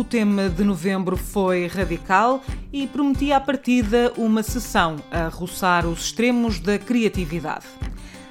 O 0.00 0.04
tema 0.04 0.48
de 0.48 0.64
novembro 0.64 1.14
foi 1.14 1.66
radical 1.66 2.42
e 2.72 2.86
prometia 2.86 3.36
à 3.36 3.40
partida 3.40 4.10
uma 4.16 4.42
sessão 4.42 4.96
a 5.10 5.28
roçar 5.28 5.86
os 5.86 6.06
extremos 6.06 6.58
da 6.58 6.78
criatividade. 6.78 7.66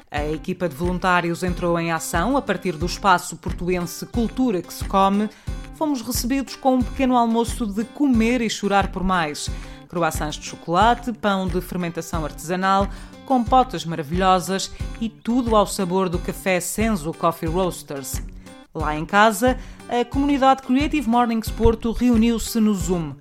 A 0.09 0.25
equipa 0.25 0.67
de 0.67 0.75
voluntários 0.75 1.43
entrou 1.43 1.79
em 1.79 1.91
ação 1.91 2.35
a 2.35 2.41
partir 2.41 2.75
do 2.75 2.87
espaço 2.87 3.37
portuense 3.37 4.03
Cultura 4.07 4.63
que 4.63 4.73
se 4.73 4.83
come. 4.85 5.29
Fomos 5.75 6.01
recebidos 6.01 6.55
com 6.55 6.77
um 6.77 6.81
pequeno 6.81 7.15
almoço 7.15 7.67
de 7.67 7.83
comer 7.83 8.41
e 8.41 8.49
chorar 8.49 8.91
por 8.91 9.03
mais. 9.03 9.47
Croissants 9.87 10.37
de 10.37 10.47
chocolate, 10.47 11.13
pão 11.13 11.47
de 11.47 11.61
fermentação 11.61 12.25
artesanal, 12.25 12.89
compotas 13.27 13.85
maravilhosas 13.85 14.71
e 14.99 15.07
tudo 15.07 15.55
ao 15.55 15.67
sabor 15.67 16.09
do 16.09 16.17
café 16.17 16.59
Senzo 16.59 17.13
Coffee 17.13 17.47
Roasters. 17.47 18.23
Lá 18.79 18.95
em 18.95 19.05
casa, 19.05 19.57
a 19.89 20.05
comunidade 20.05 20.61
Creative 20.63 21.09
Mornings 21.09 21.49
Porto 21.49 21.91
reuniu-se 21.91 22.61
no 22.61 22.73
Zoom. 22.73 23.13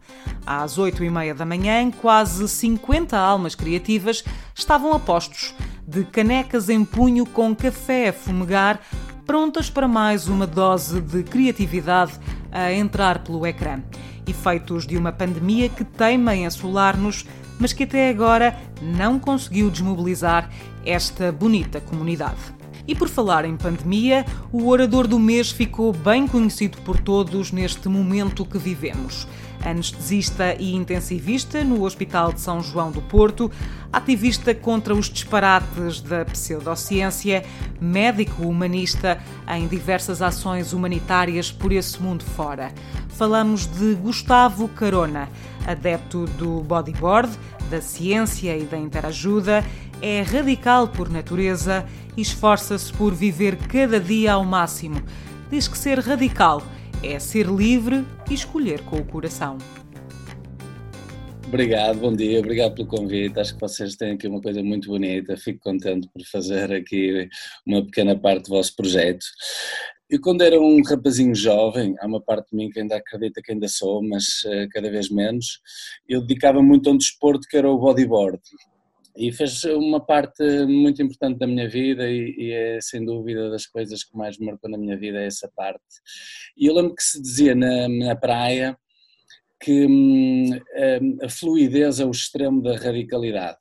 Às 0.46 0.78
8 0.78 1.02
e 1.02 1.10
meia 1.10 1.34
da 1.34 1.44
manhã, 1.44 1.90
quase 1.90 2.48
50 2.48 3.18
almas 3.18 3.56
criativas 3.56 4.22
estavam 4.54 4.92
a 4.92 5.00
postos, 5.00 5.52
de 5.84 6.04
canecas 6.04 6.68
em 6.68 6.84
punho 6.84 7.26
com 7.26 7.56
café 7.56 8.10
a 8.10 8.12
fumegar, 8.12 8.78
prontas 9.26 9.68
para 9.68 9.88
mais 9.88 10.28
uma 10.28 10.46
dose 10.46 11.00
de 11.00 11.24
criatividade 11.24 12.12
a 12.52 12.72
entrar 12.72 13.24
pelo 13.24 13.44
ecrã. 13.44 13.82
Efeitos 14.28 14.86
de 14.86 14.96
uma 14.96 15.10
pandemia 15.10 15.68
que 15.68 15.82
teima 15.82 16.36
em 16.36 16.46
assolar-nos, 16.46 17.26
mas 17.58 17.72
que 17.72 17.82
até 17.82 18.10
agora 18.10 18.56
não 18.80 19.18
conseguiu 19.18 19.70
desmobilizar 19.70 20.48
esta 20.86 21.32
bonita 21.32 21.80
comunidade. 21.80 22.57
E 22.88 22.94
por 22.94 23.06
falar 23.06 23.44
em 23.44 23.54
pandemia, 23.54 24.24
o 24.50 24.66
orador 24.66 25.06
do 25.06 25.18
mês 25.18 25.50
ficou 25.50 25.92
bem 25.92 26.26
conhecido 26.26 26.78
por 26.78 26.98
todos 26.98 27.52
neste 27.52 27.86
momento 27.86 28.46
que 28.46 28.56
vivemos. 28.56 29.28
Anestesista 29.62 30.54
e 30.58 30.74
intensivista 30.74 31.62
no 31.62 31.84
Hospital 31.84 32.32
de 32.32 32.40
São 32.40 32.62
João 32.62 32.90
do 32.90 33.02
Porto, 33.02 33.52
ativista 33.92 34.54
contra 34.54 34.94
os 34.94 35.10
disparates 35.10 36.00
da 36.00 36.24
pseudociência, 36.24 37.44
médico 37.78 38.44
humanista 38.44 39.20
em 39.54 39.68
diversas 39.68 40.22
ações 40.22 40.72
humanitárias 40.72 41.52
por 41.52 41.72
esse 41.72 42.00
mundo 42.00 42.24
fora. 42.24 42.72
Falamos 43.10 43.66
de 43.66 43.96
Gustavo 43.96 44.66
Carona, 44.66 45.28
adepto 45.66 46.24
do 46.24 46.62
bodyboard, 46.62 47.36
da 47.68 47.82
ciência 47.82 48.56
e 48.56 48.64
da 48.64 48.78
interajuda, 48.78 49.62
é 50.00 50.22
radical 50.22 50.88
por 50.88 51.10
natureza 51.10 51.86
e 52.16 52.20
esforça-se 52.20 52.92
por 52.92 53.14
viver 53.14 53.56
cada 53.56 53.98
dia 53.98 54.32
ao 54.32 54.44
máximo. 54.44 55.02
Diz 55.50 55.66
que 55.66 55.78
ser 55.78 55.98
radical 55.98 56.62
é 57.02 57.18
ser 57.18 57.46
livre 57.46 58.04
e 58.30 58.34
escolher 58.34 58.82
com 58.82 58.96
o 58.96 59.04
coração. 59.04 59.58
Obrigado, 61.46 61.98
bom 61.98 62.14
dia, 62.14 62.40
obrigado 62.40 62.74
pelo 62.74 62.88
convite. 62.88 63.40
Acho 63.40 63.54
que 63.54 63.60
vocês 63.60 63.96
têm 63.96 64.12
aqui 64.12 64.28
uma 64.28 64.40
coisa 64.40 64.62
muito 64.62 64.88
bonita. 64.88 65.36
Fico 65.36 65.60
contente 65.60 66.06
por 66.08 66.22
fazer 66.26 66.72
aqui 66.72 67.28
uma 67.66 67.82
pequena 67.84 68.18
parte 68.18 68.44
do 68.44 68.50
vosso 68.50 68.76
projeto. 68.76 69.24
Eu, 70.10 70.20
quando 70.20 70.42
era 70.42 70.60
um 70.60 70.82
rapazinho 70.82 71.34
jovem, 71.34 71.94
há 72.00 72.06
uma 72.06 72.20
parte 72.20 72.50
de 72.50 72.56
mim 72.56 72.70
que 72.70 72.80
ainda 72.80 72.96
acredita 72.96 73.40
que 73.42 73.52
ainda 73.52 73.68
sou, 73.68 74.02
mas 74.02 74.42
uh, 74.44 74.68
cada 74.70 74.90
vez 74.90 75.10
menos, 75.10 75.60
eu 76.08 76.20
dedicava 76.20 76.62
muito 76.62 76.88
a 76.88 76.92
um 76.92 76.98
desporto 76.98 77.46
que 77.48 77.56
era 77.56 77.70
o 77.70 77.78
bodyboard 77.78 78.40
e 79.18 79.32
fez 79.32 79.64
uma 79.64 80.00
parte 80.00 80.42
muito 80.64 81.02
importante 81.02 81.38
da 81.38 81.46
minha 81.46 81.68
vida 81.68 82.08
e, 82.08 82.34
e, 82.38 82.52
é 82.52 82.80
sem 82.80 83.04
dúvida 83.04 83.50
das 83.50 83.66
coisas 83.66 84.04
que 84.04 84.16
mais 84.16 84.38
me 84.38 84.46
marcou 84.46 84.70
na 84.70 84.78
minha 84.78 84.96
vida 84.96 85.18
é 85.18 85.26
essa 85.26 85.50
parte. 85.56 85.82
E 86.56 86.66
eu 86.66 86.74
lembro 86.74 86.94
que 86.94 87.02
se 87.02 87.20
dizia 87.20 87.52
na, 87.52 87.88
na 87.88 88.14
praia 88.14 88.78
que 89.60 89.86
hum, 89.86 90.50
a 91.20 91.28
fluidez 91.28 91.98
é 91.98 92.04
o 92.04 92.12
extremo 92.12 92.62
da 92.62 92.76
radicalidade. 92.76 93.58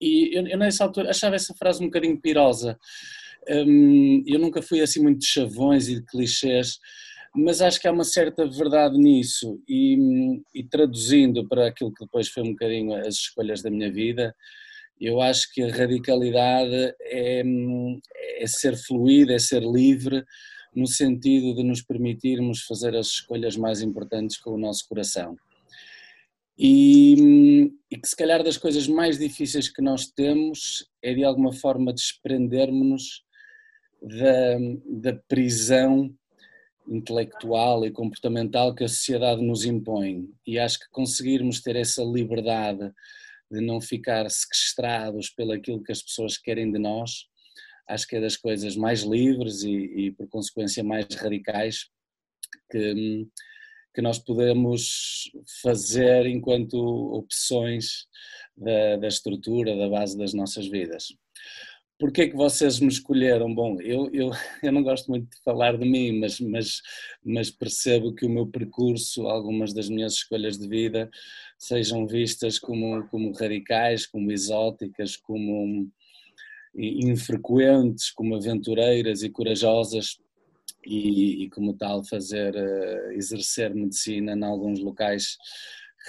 E 0.00 0.36
eu, 0.36 0.44
eu, 0.48 0.58
nessa 0.58 0.82
altura 0.82 1.10
achava 1.10 1.36
essa 1.36 1.54
frase 1.54 1.80
um 1.80 1.86
bocadinho 1.86 2.20
pirosa. 2.20 2.76
Hum, 3.48 4.24
eu 4.26 4.40
nunca 4.40 4.60
fui 4.60 4.80
assim 4.80 5.00
muito 5.00 5.20
de 5.20 5.26
chavões 5.26 5.88
e 5.88 6.00
de 6.00 6.06
clichês, 6.06 6.80
mas 7.36 7.60
acho 7.60 7.80
que 7.80 7.86
há 7.86 7.92
uma 7.92 8.04
certa 8.04 8.46
verdade 8.46 8.96
nisso 8.96 9.62
e, 9.68 10.42
e, 10.54 10.64
traduzindo 10.64 11.46
para 11.46 11.66
aquilo 11.66 11.92
que 11.92 12.04
depois 12.04 12.28
foi 12.28 12.42
um 12.42 12.52
bocadinho 12.52 12.94
as 12.94 13.14
escolhas 13.14 13.62
da 13.62 13.70
minha 13.70 13.92
vida, 13.92 14.34
eu 14.98 15.20
acho 15.20 15.52
que 15.52 15.62
a 15.62 15.70
radicalidade 15.70 16.94
é, 17.02 17.42
é 18.38 18.46
ser 18.46 18.76
fluida, 18.76 19.34
é 19.34 19.38
ser 19.38 19.62
livre, 19.62 20.24
no 20.74 20.86
sentido 20.86 21.54
de 21.54 21.62
nos 21.62 21.82
permitirmos 21.82 22.62
fazer 22.62 22.96
as 22.96 23.08
escolhas 23.08 23.56
mais 23.56 23.82
importantes 23.82 24.38
com 24.38 24.52
o 24.52 24.58
nosso 24.58 24.88
coração. 24.88 25.36
E, 26.58 27.70
e 27.90 27.98
que 27.98 28.08
se 28.08 28.16
calhar 28.16 28.42
das 28.42 28.56
coisas 28.56 28.88
mais 28.88 29.18
difíceis 29.18 29.68
que 29.68 29.82
nós 29.82 30.06
temos 30.06 30.88
é 31.02 31.12
de 31.12 31.22
alguma 31.22 31.52
forma 31.52 31.92
desprendermos 31.92 33.22
da, 34.00 34.58
da 34.86 35.20
prisão 35.28 36.14
intelectual 36.88 37.84
e 37.84 37.90
comportamental 37.90 38.74
que 38.74 38.84
a 38.84 38.88
sociedade 38.88 39.42
nos 39.42 39.64
impõe. 39.64 40.28
E 40.46 40.58
acho 40.58 40.78
que 40.78 40.90
conseguirmos 40.90 41.60
ter 41.60 41.76
essa 41.76 42.02
liberdade 42.02 42.92
de 43.50 43.60
não 43.60 43.80
ficar 43.80 44.28
sequestrados 44.30 45.30
pelo 45.30 45.52
aquilo 45.52 45.82
que 45.82 45.92
as 45.92 46.02
pessoas 46.02 46.36
querem 46.36 46.70
de 46.70 46.78
nós, 46.78 47.26
acho 47.88 48.06
que 48.06 48.16
é 48.16 48.20
das 48.20 48.36
coisas 48.36 48.76
mais 48.76 49.02
livres 49.02 49.62
e, 49.62 49.70
e 49.70 50.12
por 50.12 50.28
consequência 50.28 50.82
mais 50.82 51.06
radicais 51.14 51.88
que, 52.70 53.26
que 53.94 54.02
nós 54.02 54.18
podemos 54.18 55.30
fazer 55.62 56.26
enquanto 56.26 56.76
opções 57.14 58.06
da, 58.56 58.96
da 58.96 59.08
estrutura, 59.08 59.76
da 59.76 59.88
base 59.88 60.18
das 60.18 60.34
nossas 60.34 60.66
vidas. 60.66 61.08
Porquê 61.98 62.22
é 62.22 62.28
que 62.28 62.36
vocês 62.36 62.78
me 62.78 62.88
escolheram? 62.88 63.54
Bom, 63.54 63.80
eu, 63.80 64.10
eu, 64.12 64.30
eu 64.62 64.72
não 64.72 64.82
gosto 64.82 65.08
muito 65.08 65.30
de 65.30 65.42
falar 65.42 65.78
de 65.78 65.84
mim, 65.88 66.20
mas, 66.20 66.38
mas, 66.40 66.82
mas 67.24 67.50
percebo 67.50 68.14
que 68.14 68.26
o 68.26 68.30
meu 68.30 68.46
percurso, 68.46 69.26
algumas 69.26 69.72
das 69.72 69.88
minhas 69.88 70.14
escolhas 70.14 70.58
de 70.58 70.68
vida, 70.68 71.10
sejam 71.58 72.06
vistas 72.06 72.58
como, 72.58 73.06
como 73.08 73.32
radicais, 73.32 74.06
como 74.06 74.30
exóticas, 74.30 75.16
como 75.16 75.90
infrequentes, 76.74 78.10
como 78.10 78.36
aventureiras 78.36 79.22
e 79.22 79.30
corajosas, 79.30 80.18
e, 80.84 81.44
e 81.44 81.50
como 81.50 81.74
tal 81.74 82.04
fazer, 82.04 82.54
uh, 82.54 83.12
exercer 83.12 83.74
medicina 83.74 84.34
em 84.34 84.44
alguns 84.44 84.78
locais 84.78 85.36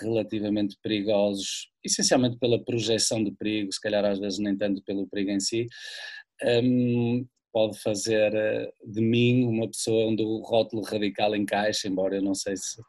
relativamente 0.02 0.78
perigosos, 0.82 1.70
essencialmente 1.84 2.38
pela 2.38 2.64
projeção 2.64 3.24
de 3.24 3.32
perigo, 3.32 3.72
se 3.72 3.82
calhar 3.82 4.06
às 4.06 4.20
vezes 4.20 4.40
nem 4.40 4.56
tanto 4.56 4.82
pelo 4.84 5.08
perigo 5.08 5.32
em 5.32 5.40
si, 5.40 5.68
um, 6.64 7.26
pode 7.52 7.80
fazer 7.80 8.34
eh, 8.36 8.72
de 8.86 9.02
mim 9.02 9.46
uma 9.46 9.68
pessoa 9.68 10.12
onde 10.12 10.22
o 10.22 10.42
rótulo 10.42 10.84
radical 10.84 11.36
encaixa, 11.36 11.88
embora 11.88 12.18
eu 12.18 12.22
não 12.22 12.36
sei 12.36 12.56
se, 12.56 12.80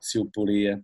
se 0.00 0.18
o 0.18 0.26
poria 0.30 0.82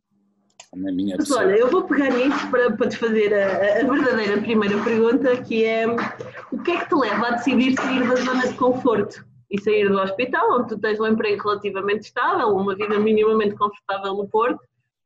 na 0.77 0.93
minha 0.93 1.17
Mas 1.17 1.31
olha, 1.31 1.55
eu 1.55 1.71
vou 1.71 1.85
pegar 1.85 2.11
nisso 2.11 2.51
para, 2.51 2.73
para 2.73 2.89
te 2.89 2.97
fazer 2.97 3.33
a, 3.33 3.81
a, 3.81 3.85
verdadeira 3.85 4.41
primeira 4.41 4.83
pergunta, 4.83 5.37
que 5.43 5.65
é 5.65 5.87
o 5.87 6.59
que 6.63 6.71
é 6.71 6.81
que 6.81 6.89
te 6.89 6.95
leva 6.95 7.29
a 7.29 7.31
decidir 7.33 7.75
sair 7.75 8.09
da 8.09 8.17
zona 8.17 8.49
de 8.49 8.55
conforto? 8.55 9.25
E 9.51 9.61
sair 9.61 9.89
do 9.89 9.99
hospital, 9.99 10.59
onde 10.59 10.69
tu 10.71 10.79
tens 10.79 10.99
um 10.99 11.07
emprego 11.07 11.43
relativamente 11.43 12.07
estável, 12.07 12.49
uma 12.49 12.75
vida 12.75 12.99
minimamente 12.99 13.55
confortável 13.55 14.15
no 14.15 14.27
Porto, 14.27 14.59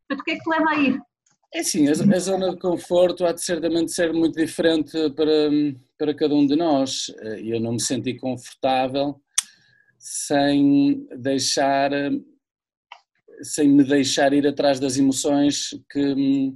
mas 0.09 0.19
o 0.19 0.23
que 0.23 0.33
é 0.33 0.37
que 0.37 0.43
te 0.43 0.51
leva 0.51 0.71
a 0.71 0.77
ir? 0.77 1.01
É 1.55 1.63
sim, 1.63 1.89
a, 1.89 1.93
a, 1.93 2.19
zona 2.19 2.51
de 2.51 2.59
conforto 2.59 3.25
há 3.25 3.33
de 3.33 3.43
certamente 3.43 3.93
ser 3.93 4.13
muito 4.13 4.37
diferente 4.37 4.93
para, 5.11 5.51
para 5.99 6.15
cada 6.15 6.35
um 6.35 6.47
de 6.47 6.55
nós. 6.55 7.07
Eu 7.43 7.59
não 7.59 7.73
me 7.73 7.81
senti 7.81 8.15
confortável 8.15 9.19
sem 9.99 11.07
deixar, 11.17 11.91
sem 13.43 13.69
me 13.69 13.83
deixar 13.83 14.33
ir 14.33 14.47
atrás 14.47 14.79
das 14.79 14.99
emoções 14.99 15.71
que, 15.91 16.53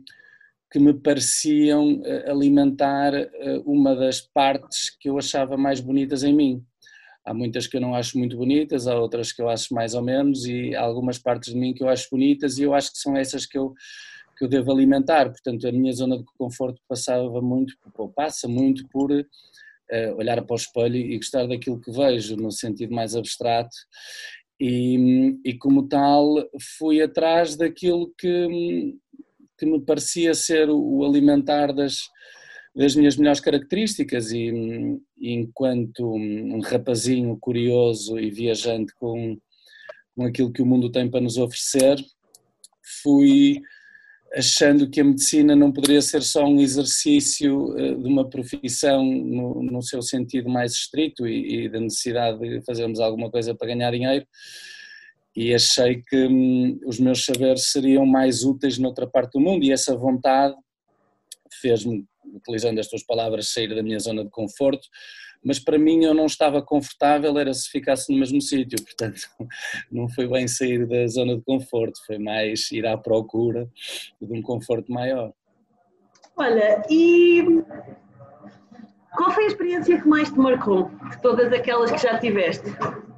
que 0.71 0.79
me 0.79 0.95
pareciam 0.95 2.01
eh, 2.05 2.31
alimentar 2.31 3.15
eh, 3.15 3.63
uma 3.65 3.97
das 3.97 4.21
partes 4.21 4.91
que 4.91 5.09
eu 5.09 5.19
achava 5.19 5.57
mais 5.57 5.81
bonitas 5.81 6.23
em 6.23 6.35
mim. 6.35 6.65
Há 7.25 7.33
muitas 7.33 7.67
que 7.67 7.77
eu 7.77 7.81
não 7.81 7.95
acho 7.95 8.19
muito 8.19 8.37
bonitas, 8.37 8.89
há 8.89 8.99
outras 8.99 9.33
que 9.33 9.41
eu 9.41 9.49
acho 9.49 9.73
mais 9.73 9.95
ou 9.95 10.03
menos, 10.03 10.45
e 10.45 10.75
há 10.75 10.83
algumas 10.83 11.19
partes 11.19 11.53
de 11.53 11.59
mim 11.59 11.73
que 11.73 11.83
eu 11.83 11.89
acho 11.89 12.09
bonitas, 12.11 12.59
e 12.59 12.63
eu 12.63 12.75
acho 12.75 12.93
que 12.93 12.99
são 12.99 13.17
essas 13.17 13.47
que 13.47 13.57
eu, 13.57 13.73
que 14.37 14.45
eu 14.45 14.49
devo 14.49 14.73
alimentar. 14.73 15.31
Portanto, 15.31 15.67
a 15.69 15.73
minha 15.73 15.93
zona 15.93 16.19
de 16.19 16.25
conforto 16.37 16.81
passava 16.89 17.41
muito, 17.41 17.75
passa 18.17 18.49
muito 18.49 18.89
por 18.89 19.13
uh, 19.13 20.17
olhar 20.17 20.43
para 20.43 20.55
o 20.55 20.57
espelho 20.57 20.97
e 20.97 21.17
gostar 21.17 21.47
daquilo 21.47 21.81
que 21.81 21.93
vejo, 21.93 22.37
no 22.37 22.51
sentido 22.51 22.93
mais 22.93 23.15
abstrato, 23.15 23.77
e, 24.61 25.39
e 25.45 25.55
como 25.55 25.89
tal 25.89 26.37
fui 26.79 27.03
atrás 27.03 27.57
daquilo 27.57 28.13
que, 28.19 28.97
que 29.59 29.67
me 29.67 29.81
parecia 29.81 30.35
ser 30.35 30.71
o 30.71 31.05
alimentar 31.05 31.73
das 31.73 31.99
das 32.75 32.95
minhas 32.97 33.17
melhores 33.17 33.41
características 33.41 34.33
e, 34.33 34.51
enquanto 35.21 36.15
um 36.15 36.61
rapazinho 36.61 37.37
curioso 37.39 38.19
e 38.19 38.31
viajante 38.31 38.95
com, 38.95 39.39
com 40.17 40.25
aquilo 40.25 40.53
que 40.53 40.63
o 40.63 40.67
mundo 40.67 40.91
tem 40.91 41.11
para 41.11 41.21
nos 41.21 41.37
oferecer, 41.37 42.03
fui 43.03 43.61
achando 44.35 44.89
que 44.89 45.01
a 45.01 45.05
medicina 45.05 45.55
não 45.55 45.71
poderia 45.71 46.01
ser 46.01 46.23
só 46.23 46.45
um 46.45 46.61
exercício 46.61 47.79
eh, 47.79 47.95
de 47.95 48.09
uma 48.09 48.29
profissão 48.29 49.05
no, 49.05 49.63
no 49.63 49.83
seu 49.83 50.01
sentido 50.01 50.49
mais 50.49 50.73
estrito 50.73 51.27
e, 51.27 51.67
e, 51.67 51.69
da 51.69 51.79
necessidade 51.79 52.39
de 52.39 52.65
fazermos 52.65 52.99
alguma 52.99 53.31
coisa 53.31 53.55
para 53.55 53.69
ganhar 53.69 53.91
dinheiro. 53.91 54.27
E 55.37 55.55
achei 55.55 56.03
que 56.03 56.27
hum, 56.27 56.81
os 56.87 56.99
meus 56.99 57.25
saberes 57.25 57.71
seriam 57.71 58.07
mais 58.07 58.43
úteis 58.43 58.79
noutra 58.79 59.07
parte 59.07 59.33
do 59.33 59.41
mundo 59.41 59.65
e 59.65 59.73
essa 59.73 59.97
vontade 59.97 60.55
fez-me, 61.61 62.07
utilizando 62.25 62.79
as 62.79 62.89
tuas 62.89 63.03
palavras, 63.03 63.53
sair 63.53 63.75
da 63.75 63.83
minha 63.83 63.99
zona 63.99 64.25
de 64.25 64.31
conforto, 64.31 64.89
mas 65.45 65.59
para 65.59 65.79
mim 65.79 66.05
eu 66.05 66.15
não 66.15 66.27
estava 66.27 66.63
confortável, 66.63 67.37
era 67.39 67.53
se 67.53 67.69
ficasse 67.69 68.13
no 68.13 68.19
mesmo 68.19 68.41
sítio, 68.41 68.79
portanto 68.85 69.21
não 69.91 70.09
foi 70.09 70.29
bem 70.29 70.47
sair 70.47 70.87
da 70.87 71.07
zona 71.07 71.37
de 71.37 71.43
conforto, 71.43 71.99
foi 72.07 72.19
mais 72.19 72.71
ir 72.71 72.87
à 72.87 72.97
procura 72.97 73.69
de 74.21 74.33
um 74.33 74.43
conforto 74.43 74.93
maior. 74.93 75.33
Olha, 76.37 76.83
e 76.89 77.45
qual 79.17 79.31
foi 79.33 79.45
a 79.45 79.49
experiência 79.49 80.01
que 80.01 80.09
mais 80.09 80.31
te 80.31 80.39
marcou 80.39 80.91
de 81.11 81.21
todas 81.21 81.53
aquelas 81.53 81.91
que 81.91 81.99
já 81.99 82.19
tiveste? 82.19 82.65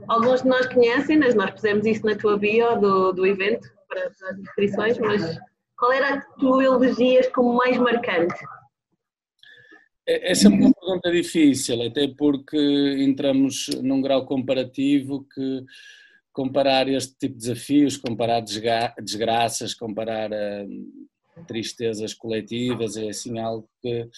Alguns 0.09 0.43
de 0.43 0.49
nós 0.49 0.67
conhecem, 0.67 1.19
mas 1.19 1.35
nós 1.35 1.51
pusemos 1.53 1.87
isso 1.87 2.05
na 2.05 2.17
tua 2.17 2.37
bio 2.37 2.79
do, 2.81 3.13
do 3.13 3.27
evento 3.27 3.67
para 3.89 4.09
as 4.09 4.39
inscrições, 4.39 4.99
mas 4.99 5.39
qual 5.79 5.93
era 5.93 6.15
a 6.15 6.21
que 6.21 6.39
tu 6.39 6.61
elegias 6.61 7.29
como 7.29 7.55
mais 7.55 7.79
marcante? 7.79 8.35
É, 10.07 10.33
essa 10.33 10.49
é 10.49 10.51
uma 10.51 10.73
pergunta 10.73 11.11
difícil, 11.11 11.83
até 11.83 12.09
porque 12.09 12.57
entramos 12.99 13.69
num 13.83 14.01
grau 14.01 14.27
comparativo 14.27 15.27
que 15.35 15.65
comparar 16.33 16.89
este 16.89 17.15
tipo 17.17 17.35
de 17.35 17.41
desafios, 17.41 17.97
comparar 17.97 18.41
desgraças, 18.41 19.73
comparar 19.73 20.31
uh, 20.33 21.45
tristezas 21.47 22.13
coletivas, 22.13 22.97
é 22.97 23.09
assim 23.09 23.39
algo 23.39 23.69
que, 23.81 24.09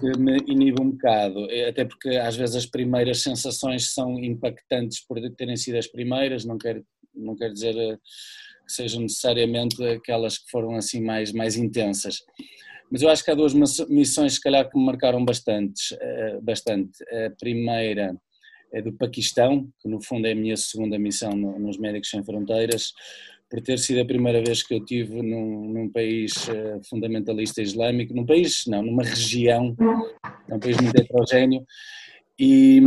que, 0.00 0.18
me 0.18 0.38
inibe 0.46 0.80
um 0.80 0.90
bocado, 0.90 1.50
é, 1.50 1.68
até 1.68 1.84
porque 1.84 2.10
às 2.16 2.34
vezes 2.34 2.56
as 2.56 2.66
primeiras 2.66 3.22
sensações 3.22 3.92
são 3.92 4.18
impactantes 4.18 5.04
por 5.06 5.20
terem 5.32 5.56
sido 5.56 5.76
as 5.76 5.86
primeiras, 5.86 6.44
não 6.44 6.58
quero, 6.58 6.84
não 7.14 7.36
quero 7.36 7.52
dizer 7.52 7.76
eh, 7.76 7.96
que 8.66 8.72
sejam 8.72 9.02
necessariamente 9.02 9.82
aquelas 9.84 10.38
que 10.38 10.50
foram 10.50 10.74
assim 10.76 11.02
mais, 11.02 11.30
mais 11.32 11.56
intensas. 11.56 12.20
Mas 12.94 13.02
eu 13.02 13.08
acho 13.08 13.24
que 13.24 13.30
há 13.32 13.34
duas 13.34 13.52
missões, 13.88 14.34
se 14.34 14.40
calhar, 14.40 14.70
que 14.70 14.78
me 14.78 14.84
marcaram 14.84 15.24
bastante. 15.24 15.96
Eh, 16.00 16.38
bastante. 16.40 17.02
A 17.26 17.28
primeira 17.40 18.16
é 18.72 18.80
do 18.80 18.92
Paquistão, 18.92 19.68
que 19.80 19.88
no 19.88 20.00
fundo 20.00 20.28
é 20.28 20.30
a 20.30 20.34
minha 20.36 20.56
segunda 20.56 20.96
missão 20.96 21.32
nos 21.32 21.76
Médicos 21.76 22.10
Sem 22.10 22.22
Fronteiras, 22.22 22.92
por 23.50 23.60
ter 23.62 23.80
sido 23.80 24.00
a 24.00 24.04
primeira 24.04 24.40
vez 24.40 24.62
que 24.62 24.74
eu 24.74 24.84
tive 24.84 25.22
num, 25.22 25.72
num 25.72 25.90
país 25.90 26.48
eh, 26.48 26.78
fundamentalista 26.88 27.60
islâmico, 27.60 28.14
num 28.14 28.24
país, 28.24 28.62
não, 28.68 28.80
numa 28.80 29.02
região, 29.02 29.74
é 30.48 30.54
um 30.54 30.60
país 30.60 30.76
muito 30.76 30.96
heterogéneo, 30.96 31.64
e, 32.38 32.80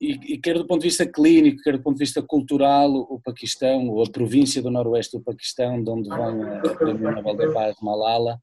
e, 0.00 0.34
e, 0.34 0.38
quer 0.38 0.58
do 0.58 0.66
ponto 0.66 0.80
de 0.80 0.88
vista 0.88 1.06
clínico, 1.06 1.62
quer 1.62 1.76
do 1.76 1.82
ponto 1.84 1.94
de 1.94 2.04
vista 2.04 2.20
cultural, 2.20 2.92
o 2.92 3.20
Paquistão, 3.20 3.88
ou 3.88 4.02
a 4.02 4.10
província 4.10 4.60
do 4.60 4.68
noroeste 4.68 5.16
do 5.16 5.22
Paquistão, 5.22 5.80
de 5.80 5.88
onde 5.88 6.08
vem 6.08 6.18
a 6.18 7.12
Nobel 7.12 7.36
da 7.36 7.52
Paz, 7.52 7.76
Malala, 7.80 8.40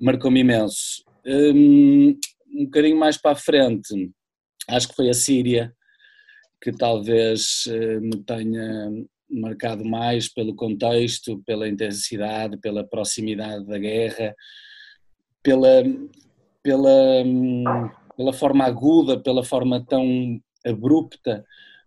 marcou-me 0.00 0.40
imenso. 0.40 1.02
Um, 1.26 2.18
um 2.54 2.64
bocadinho 2.64 2.98
mais 2.98 3.16
para 3.16 3.32
a 3.32 3.36
frente, 3.36 4.10
acho 4.68 4.88
que 4.88 4.94
foi 4.94 5.08
a 5.08 5.14
Síria, 5.14 5.72
que 6.62 6.72
talvez 6.72 7.64
me 8.00 8.22
tenha 8.24 8.90
marcado 9.28 9.84
mais 9.84 10.32
pelo 10.32 10.54
contexto, 10.54 11.42
pela 11.44 11.68
intensidade, 11.68 12.58
pela 12.58 12.86
proximidade 12.86 13.66
da 13.66 13.78
guerra, 13.78 14.34
pela, 15.42 15.82
pela, 16.62 17.22
hum, 17.24 17.64
pela 18.16 18.32
forma 18.32 18.64
aguda, 18.64 19.20
pela 19.20 19.44
forma 19.44 19.84
tão 19.84 20.40
abrupta 20.64 21.44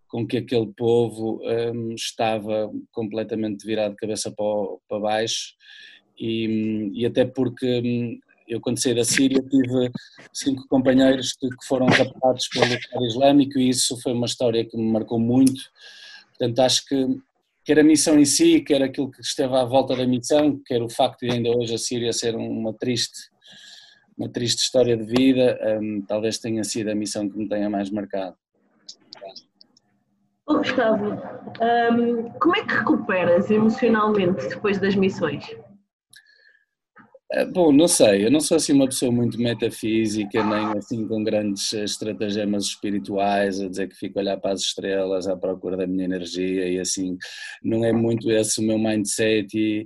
com 0.08 0.26
que 0.26 0.38
aquele 0.38 0.68
povo 0.76 1.40
um, 1.44 1.94
estava 1.94 2.70
completamente 2.92 3.66
virado 3.66 3.92
de 3.92 3.98
cabeça 3.98 4.32
para, 4.32 4.46
para 4.88 5.00
baixo 5.00 5.54
e, 6.20 6.92
e 6.94 7.06
até 7.06 7.26
porque 7.26 7.82
hum, 7.84 8.20
eu 8.48 8.60
quando 8.60 8.82
saí 8.82 8.96
da 8.96 9.04
Síria 9.04 9.42
tive 9.42 9.92
cinco 10.34 10.68
companheiros 10.68 11.34
que, 11.34 11.48
que 11.48 11.66
foram 11.68 11.86
raptados 11.86 12.48
pelo 12.50 12.66
Estado 12.66 13.06
Islâmico 13.06 13.60
e 13.60 13.70
isso 13.70 14.00
foi 14.02 14.14
uma 14.14 14.26
história 14.26 14.66
que 14.66 14.76
me 14.76 14.92
marcou 14.92 15.20
muito, 15.20 15.62
portanto 16.30 16.60
acho 16.60 16.86
que 16.88 17.20
quer 17.64 17.80
a 17.80 17.84
missão 17.84 18.20
em 18.20 18.26
si, 18.26 18.62
quer 18.62 18.82
aquilo 18.82 19.12
que 19.12 19.22
esteve 19.22 19.56
à 19.56 19.64
volta 19.64 19.96
da 19.96 20.06
missão, 20.06 20.60
quer 20.66 20.82
o 20.82 20.90
facto 20.90 21.22
de 21.22 21.32
ainda 21.32 21.50
hoje 21.56 21.76
a 21.76 21.78
Síria 21.78 22.12
ser 22.12 22.36
uma 22.36 22.74
triste 22.74 23.30
uma 24.18 24.28
triste 24.28 24.60
história 24.60 24.98
de 24.98 25.06
vida, 25.06 25.58
um, 25.82 26.02
talvez 26.06 26.38
tenha 26.38 26.62
sido 26.66 26.90
a 26.90 26.96
missão 26.96 27.30
que 27.30 27.38
me 27.38 27.48
tenha 27.48 27.70
mais 27.70 27.90
marcado. 27.90 28.36
Oh, 30.46 30.58
Gustavo, 30.58 31.12
um, 31.12 32.30
como 32.40 32.56
é 32.58 32.66
que 32.66 32.74
recuperas 32.74 33.50
emocionalmente 33.50 34.50
depois 34.50 34.78
das 34.78 34.94
missões? 34.94 35.56
Eh, 37.32 37.46
bom, 37.46 37.72
não 37.72 37.88
sei, 37.88 38.26
eu 38.26 38.32
não 38.32 38.40
sou 38.40 38.58
assim 38.58 38.74
uma 38.74 38.88
pessoa 38.88 39.12
muito 39.12 39.40
metafísica, 39.40 40.44
nem 40.44 40.76
assim 40.78 41.08
com 41.08 41.24
grandes 41.24 41.72
estratagemas 41.74 42.66
espirituais, 42.66 43.60
a 43.62 43.70
dizer 43.70 43.88
que 43.88 43.96
fico 43.96 44.18
a 44.18 44.22
olhar 44.24 44.38
para 44.38 44.54
as 44.54 44.62
estrelas 44.62 45.28
à 45.28 45.38
procura 45.38 45.78
da 45.78 45.86
minha 45.86 46.06
energia 46.06 46.68
e 46.68 46.80
assim, 46.80 47.18
não 47.64 47.86
é 47.86 47.94
muito 47.94 48.32
esse 48.32 48.60
o 48.60 48.64
meu 48.64 48.80
mindset 48.80 49.48
e 49.56 49.86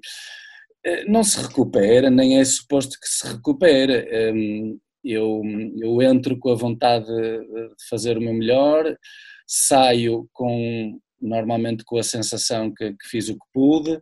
eh, 0.85 1.05
não 1.05 1.23
se 1.23 1.41
recupera, 1.41 2.09
nem 2.09 2.39
é 2.39 2.45
suposto 2.45 2.97
que 2.99 3.07
se 3.07 3.27
recupere. 3.27 3.93
Ehm, 4.11 4.77
eu, 5.03 5.41
eu 5.81 6.01
entro 6.01 6.37
com 6.39 6.49
a 6.51 6.55
vontade 6.55 7.05
de 7.07 7.87
fazer 7.89 8.17
o 8.17 8.21
meu 8.21 8.33
melhor, 8.33 8.95
saio 9.47 10.27
com 10.33 10.97
normalmente 11.21 11.83
com 11.85 11.97
a 11.97 12.03
sensação 12.03 12.73
que, 12.73 12.91
que 12.93 13.07
fiz 13.09 13.29
o 13.29 13.33
que 13.33 13.45
pude, 13.53 13.91
um, 13.93 13.99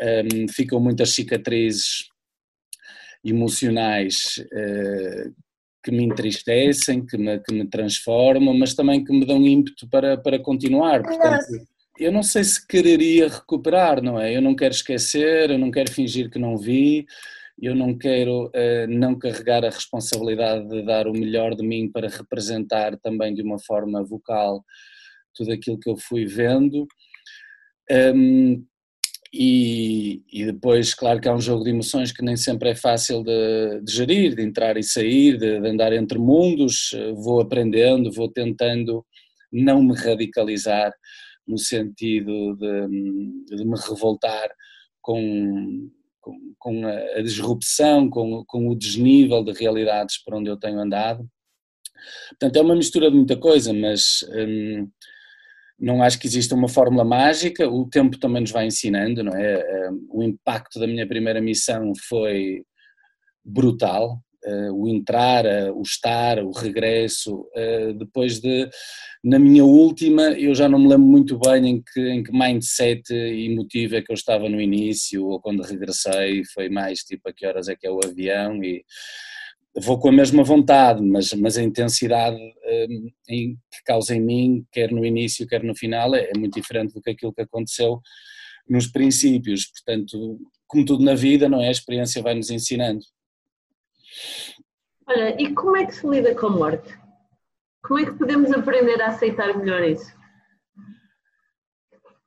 ehm, 0.00 0.48
ficam 0.50 0.80
muitas 0.80 1.10
cicatrizes 1.10 2.11
emocionais 3.24 4.38
uh, 4.38 5.34
que 5.82 5.90
me 5.90 6.04
entristecem, 6.04 7.04
que 7.04 7.16
me, 7.16 7.38
que 7.40 7.54
me 7.54 7.66
transformam, 7.68 8.54
mas 8.54 8.74
também 8.74 9.04
que 9.04 9.12
me 9.12 9.26
dão 9.26 9.44
ímpeto 9.44 9.88
para, 9.88 10.16
para 10.16 10.38
continuar. 10.38 11.02
Portanto, 11.02 11.46
eu 11.98 12.12
não 12.12 12.22
sei 12.22 12.44
se 12.44 12.66
quereria 12.66 13.28
recuperar, 13.28 14.02
não 14.02 14.20
é? 14.20 14.34
Eu 14.34 14.40
não 14.40 14.54
quero 14.54 14.74
esquecer, 14.74 15.50
eu 15.50 15.58
não 15.58 15.70
quero 15.70 15.90
fingir 15.90 16.30
que 16.30 16.38
não 16.38 16.56
vi, 16.56 17.04
eu 17.60 17.74
não 17.74 17.96
quero 17.96 18.46
uh, 18.46 18.86
não 18.88 19.18
carregar 19.18 19.64
a 19.64 19.70
responsabilidade 19.70 20.68
de 20.68 20.82
dar 20.82 21.06
o 21.06 21.12
melhor 21.12 21.54
de 21.54 21.66
mim 21.66 21.90
para 21.90 22.08
representar 22.08 22.96
também 22.98 23.34
de 23.34 23.42
uma 23.42 23.58
forma 23.58 24.02
vocal 24.02 24.64
tudo 25.34 25.52
aquilo 25.52 25.78
que 25.78 25.88
eu 25.88 25.96
fui 25.96 26.26
vendo. 26.26 26.86
Um, 27.90 28.64
e, 29.32 30.22
e, 30.30 30.44
depois, 30.44 30.92
claro 30.92 31.18
que 31.18 31.26
há 31.26 31.34
um 31.34 31.40
jogo 31.40 31.64
de 31.64 31.70
emoções 31.70 32.12
que 32.12 32.22
nem 32.22 32.36
sempre 32.36 32.68
é 32.68 32.74
fácil 32.74 33.24
de, 33.24 33.80
de 33.82 33.90
gerir, 33.90 34.34
de 34.34 34.42
entrar 34.42 34.76
e 34.76 34.82
sair, 34.82 35.38
de, 35.38 35.58
de, 35.58 35.68
andar 35.68 35.92
entre 35.94 36.18
mundos. 36.18 36.90
Vou 37.14 37.40
aprendendo, 37.40 38.12
vou 38.12 38.30
tentando 38.30 39.04
não 39.50 39.82
me 39.82 39.94
radicalizar 39.94 40.92
no 41.46 41.56
sentido 41.56 42.54
de, 42.56 43.56
de 43.56 43.64
me 43.64 43.78
revoltar 43.88 44.50
com, 45.00 45.90
com, 46.20 46.54
com, 46.58 46.86
a 46.86 47.22
disrupção, 47.22 48.10
com, 48.10 48.44
com 48.46 48.68
o 48.68 48.76
desnível 48.76 49.42
de 49.42 49.52
realidades 49.52 50.22
por 50.22 50.34
onde 50.34 50.50
eu 50.50 50.58
tenho 50.58 50.78
andado. 50.78 51.26
Portanto, 52.30 52.56
é 52.56 52.60
uma 52.60 52.76
mistura 52.76 53.10
de 53.10 53.16
muita 53.16 53.38
coisa, 53.38 53.72
mas. 53.72 54.26
Hum, 54.30 54.88
não 55.82 56.00
acho 56.00 56.18
que 56.20 56.28
exista 56.28 56.54
uma 56.54 56.68
fórmula 56.68 57.04
mágica, 57.04 57.68
o 57.68 57.88
tempo 57.88 58.16
também 58.16 58.40
nos 58.40 58.52
vai 58.52 58.66
ensinando, 58.66 59.24
não 59.24 59.32
é? 59.32 59.90
O 60.08 60.22
impacto 60.22 60.78
da 60.78 60.86
minha 60.86 61.06
primeira 61.08 61.40
missão 61.40 61.92
foi 62.08 62.62
brutal, 63.44 64.22
eh, 64.44 64.70
o 64.70 64.86
entrar, 64.86 65.44
eh, 65.44 65.72
o 65.72 65.82
estar, 65.82 66.38
o 66.38 66.52
regresso, 66.52 67.48
depois 67.98 68.38
de, 68.40 68.70
na 69.24 69.40
minha 69.40 69.64
última, 69.64 70.22
eu 70.32 70.54
já 70.54 70.68
não 70.68 70.78
me 70.78 70.88
lembro 70.88 71.06
muito 71.06 71.36
bem 71.38 71.68
em 71.68 71.82
que, 71.82 72.00
em 72.00 72.22
que 72.22 72.32
mindset 72.32 73.12
emotivo 73.12 73.96
é 73.96 74.02
que 74.02 74.12
eu 74.12 74.14
estava 74.14 74.48
no 74.48 74.60
início, 74.60 75.26
ou 75.26 75.40
quando 75.40 75.64
regressei, 75.64 76.44
foi 76.54 76.68
mais 76.68 77.00
tipo 77.00 77.28
a 77.28 77.32
que 77.32 77.44
horas 77.44 77.68
é 77.68 77.74
que 77.74 77.86
é 77.88 77.90
o 77.90 78.00
avião 78.04 78.62
e 78.62 78.84
vou 79.74 79.98
com 79.98 80.08
a 80.08 80.12
mesma 80.12 80.42
vontade, 80.42 81.02
mas, 81.02 81.32
mas 81.32 81.56
a 81.56 81.62
intensidade 81.62 82.36
um, 82.36 83.10
em, 83.28 83.54
que 83.54 83.82
causa 83.84 84.14
em 84.14 84.20
mim, 84.20 84.66
quer 84.70 84.92
no 84.92 85.04
início, 85.04 85.46
quer 85.46 85.62
no 85.62 85.74
final, 85.74 86.14
é, 86.14 86.30
é, 86.30 86.38
muito 86.38 86.54
diferente 86.54 86.92
do 86.92 87.00
que 87.00 87.10
aquilo 87.10 87.32
que 87.32 87.42
aconteceu 87.42 88.00
nos 88.68 88.86
princípios. 88.86 89.66
Portanto, 89.66 90.38
como 90.66 90.84
tudo 90.84 91.04
na 91.04 91.14
vida, 91.14 91.48
não 91.48 91.60
é? 91.60 91.68
A 91.68 91.72
experiência 91.72 92.22
vai 92.22 92.34
nos 92.34 92.50
ensinando. 92.50 93.00
Olha, 95.06 95.40
e 95.40 95.52
como 95.54 95.76
é 95.76 95.86
que 95.86 95.94
se 95.94 96.06
lida 96.06 96.34
com 96.34 96.46
a 96.46 96.50
morte? 96.50 96.98
Como 97.82 97.98
é 97.98 98.04
que 98.04 98.12
podemos 98.12 98.52
aprender 98.52 99.00
a 99.02 99.08
aceitar 99.08 99.56
melhor 99.56 99.82
isso? 99.82 100.12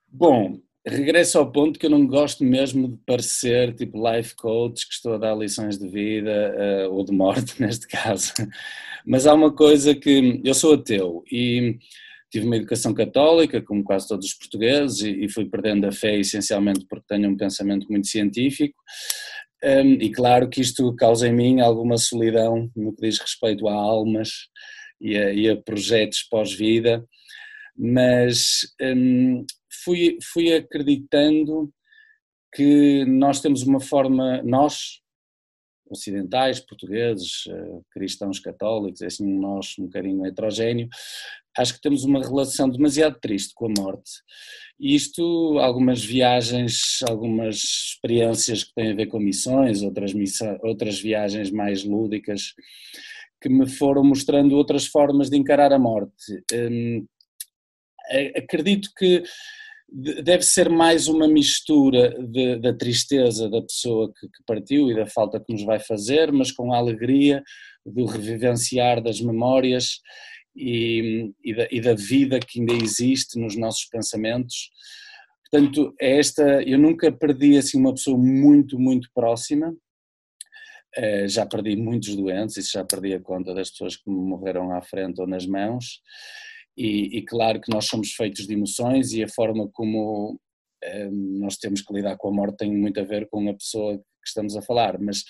Bom, 0.08 0.60
regresso 0.88 1.40
ao 1.40 1.52
ponto 1.52 1.80
que 1.80 1.86
eu 1.86 1.90
não 1.90 2.06
gosto 2.06 2.44
mesmo 2.44 2.90
de 2.90 2.98
parecer 3.06 3.74
tipo 3.74 4.02
life 4.10 4.36
coach 4.36 4.88
que 4.88 4.94
estou 4.94 5.14
a 5.14 5.18
dar 5.18 5.36
lições 5.36 5.78
de 5.80 5.88
vida 5.88 6.56
uh, 6.88 6.94
ou 6.94 7.04
de 7.04 7.12
morte 7.12 7.60
neste 7.62 7.88
caso. 7.88 8.34
Mas 9.06 9.26
há 9.26 9.34
uma 9.34 9.52
coisa 9.52 9.96
que 9.96 10.42
eu 10.44 10.54
sou 10.54 10.76
ateu 10.76 11.24
e 11.32 11.78
tive 12.32 12.46
uma 12.46 12.58
educação 12.58 12.94
católica, 12.94 13.62
como 13.62 13.84
quase 13.84 14.08
todos 14.08 14.28
os 14.28 14.34
portugueses, 14.34 15.02
e, 15.02 15.26
e 15.26 15.30
fui 15.30 15.46
perdendo 15.46 15.88
a 15.88 15.92
fé 15.92 16.18
essencialmente 16.18 16.86
porque 16.88 17.06
tenho 17.08 17.30
um 17.30 17.38
pensamento 17.38 17.88
muito 17.90 18.08
científico. 18.08 18.76
Um, 19.64 19.94
e 19.94 20.12
claro 20.12 20.50
que 20.50 20.62
isto 20.62 20.94
causa 20.96 21.28
em 21.28 21.34
mim 21.34 21.62
alguma 21.62 21.98
solidão 21.98 22.70
no 22.76 22.94
que 22.94 23.08
diz 23.08 23.20
respeito 23.20 23.68
a 23.68 23.74
almas 23.74 24.30
e 25.02 25.18
a, 25.18 25.34
e 25.34 25.50
a 25.50 25.56
projetos 25.56 26.24
pós-vida, 26.30 27.04
mas 27.76 28.60
um, 28.82 29.46
fui, 29.86 30.18
fui 30.34 30.54
acreditando 30.54 31.72
que 32.54 33.06
nós 33.06 33.40
temos 33.40 33.62
uma 33.64 33.80
forma, 33.80 34.42
nós, 34.42 35.02
ocidentais, 35.90 36.60
portugueses, 36.60 37.44
eh, 37.48 37.80
cristãos 37.92 38.40
católicos, 38.40 39.02
é 39.02 39.06
assim 39.06 39.28
nós 39.38 39.76
um 39.78 39.84
bocadinho 39.84 40.26
heterogéneo, 40.26 40.90
acho 41.58 41.76
que 41.76 41.82
temos 41.82 42.04
uma 42.04 42.22
relação 42.22 42.70
demasiado 42.70 43.20
triste 43.20 43.54
com 43.54 43.68
a 43.68 43.74
morte. 43.78 44.12
E 44.80 44.96
isto, 44.96 45.60
algumas 45.60 46.04
viagens, 46.04 47.00
algumas 47.08 47.58
experiências 47.58 48.64
que 48.64 48.74
têm 48.74 48.92
a 48.92 48.96
ver 48.96 49.08
com 49.08 49.20
missões, 49.20 49.82
outras, 49.84 50.14
missões, 50.14 50.58
outras 50.64 51.00
viagens 51.00 51.52
mais 51.52 51.84
lúdicas, 51.84 52.54
que 53.42 53.50
me 53.50 53.70
foram 53.70 54.04
mostrando 54.04 54.56
outras 54.56 54.88
formas 54.88 55.30
de 55.30 55.38
encarar 55.38 55.72
a 55.72 55.80
morte. 55.80 56.44
Hum, 56.54 57.06
acredito 58.36 58.90
que 58.98 59.24
deve 59.98 60.44
ser 60.44 60.70
mais 60.70 61.08
uma 61.08 61.26
mistura 61.26 62.10
de, 62.22 62.58
da 62.58 62.74
tristeza 62.74 63.50
da 63.50 63.62
pessoa 63.62 64.12
que, 64.14 64.28
que, 64.28 64.44
partiu 64.46 64.92
e 64.92 64.96
da 64.96 65.06
falta 65.06 65.40
que 65.40 65.54
nos 65.54 65.64
vai 65.64 65.80
fazer, 65.80 66.34
mas 66.34 66.52
com 66.52 66.74
a 66.74 66.78
alegria 66.78 67.42
do 67.86 68.04
revivenciar 68.06 69.02
das 69.02 69.22
memórias 69.22 70.02
e, 70.54 71.32
e, 71.42 71.56
da, 71.56 71.68
e 71.72 71.80
da 71.80 71.94
vida 71.94 72.40
que 72.40 72.60
ainda 72.60 72.74
existe 72.74 73.40
nos 73.40 73.56
nossos 73.56 73.86
pensamentos. 73.86 74.70
Portanto, 75.50 75.96
é 76.02 76.20
esta, 76.20 76.62
eu 76.64 76.78
nunca 76.78 77.10
perdi 77.10 77.58
assim 77.58 77.80
uma 77.80 77.94
pessoa 77.94 78.18
muito, 78.18 78.78
muito 78.78 79.10
próxima, 79.14 79.74
Uh, 80.98 81.28
já 81.28 81.46
perdi 81.46 81.76
muitos 81.76 82.16
doentes, 82.16 82.56
e 82.56 82.62
já 82.62 82.82
perdi 82.86 83.14
a 83.14 83.20
conta 83.20 83.54
das 83.54 83.70
pessoas 83.70 83.98
que 83.98 84.10
me 84.10 84.16
morreram 84.16 84.72
à 84.72 84.82
frente 84.82 85.20
ou 85.20 85.28
nas 85.28 85.46
mãos, 85.46 86.00
e, 86.78 87.18
e, 87.18 87.22
claro 87.24 87.62
que 87.62 87.72
nós 87.72 87.86
somos 87.86 88.12
feitos 88.12 88.46
de 88.46 88.54
emoções 88.54 89.14
e 89.14 89.24
a 89.24 89.30
forma 89.30 89.70
como 89.72 90.40
eh, 90.84 91.10
nós 91.10 91.58
temos 91.58 91.82
que 91.82 91.94
lidar 91.94 92.18
com 92.18 92.28
a 92.28 92.34
morte 92.34 92.58
tem 92.58 92.72
muito 92.72 93.00
a 93.00 93.04
ver 93.04 93.28
com 93.30 93.50
a 93.50 93.54
pessoa 93.54 93.98
que 93.98 94.28
estamos 94.28 94.56
a 94.58 94.62
falar, 94.62 95.00
mas 95.00 95.24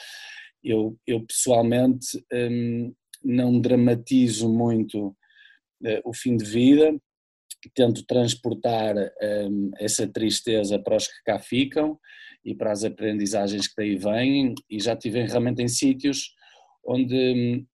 eu, 0.63 0.97
eu 1.05 1.23
pessoalmente 1.25 2.07
um, 2.33 2.93
não 3.23 3.59
dramatizo 3.59 4.49
muito 4.49 5.09
uh, 5.09 6.01
o 6.03 6.13
fim 6.13 6.35
de 6.35 6.45
vida, 6.45 6.95
tento 7.73 8.05
transportar 8.05 8.95
um, 8.95 9.71
essa 9.77 10.07
tristeza 10.07 10.79
para 10.79 10.97
os 10.97 11.07
que 11.07 11.23
cá 11.25 11.39
ficam 11.39 11.99
e 12.43 12.53
para 12.53 12.71
as 12.71 12.83
aprendizagens 12.83 13.67
que 13.67 13.73
daí 13.77 13.95
vêm 13.95 14.53
e 14.69 14.79
já 14.79 14.95
tive 14.95 15.23
realmente 15.23 15.61
em 15.61 15.67
sítios 15.67 16.33
onde 16.85 17.15
hum, 17.15 17.65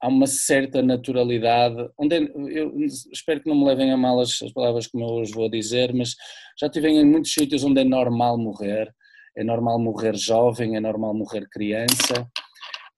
há 0.00 0.08
uma 0.08 0.26
certa 0.26 0.80
naturalidade, 0.82 1.88
onde 1.98 2.30
eu 2.50 2.72
espero 3.12 3.40
que 3.40 3.48
não 3.48 3.56
me 3.56 3.64
levem 3.64 3.90
a 3.90 3.96
mal 3.96 4.20
as, 4.20 4.40
as 4.42 4.52
palavras 4.52 4.86
como 4.86 5.04
eu 5.04 5.08
hoje 5.14 5.32
vou 5.32 5.50
dizer, 5.50 5.92
mas 5.92 6.14
já 6.58 6.68
tive 6.68 6.88
em 6.88 7.04
muitos 7.04 7.32
sítios 7.32 7.64
onde 7.64 7.80
é 7.80 7.84
normal 7.84 8.38
morrer, 8.38 8.92
é 9.36 9.42
normal 9.42 9.78
morrer 9.78 10.16
jovem, 10.16 10.76
é 10.76 10.80
normal 10.80 11.14
morrer 11.14 11.48
criança, 11.50 12.28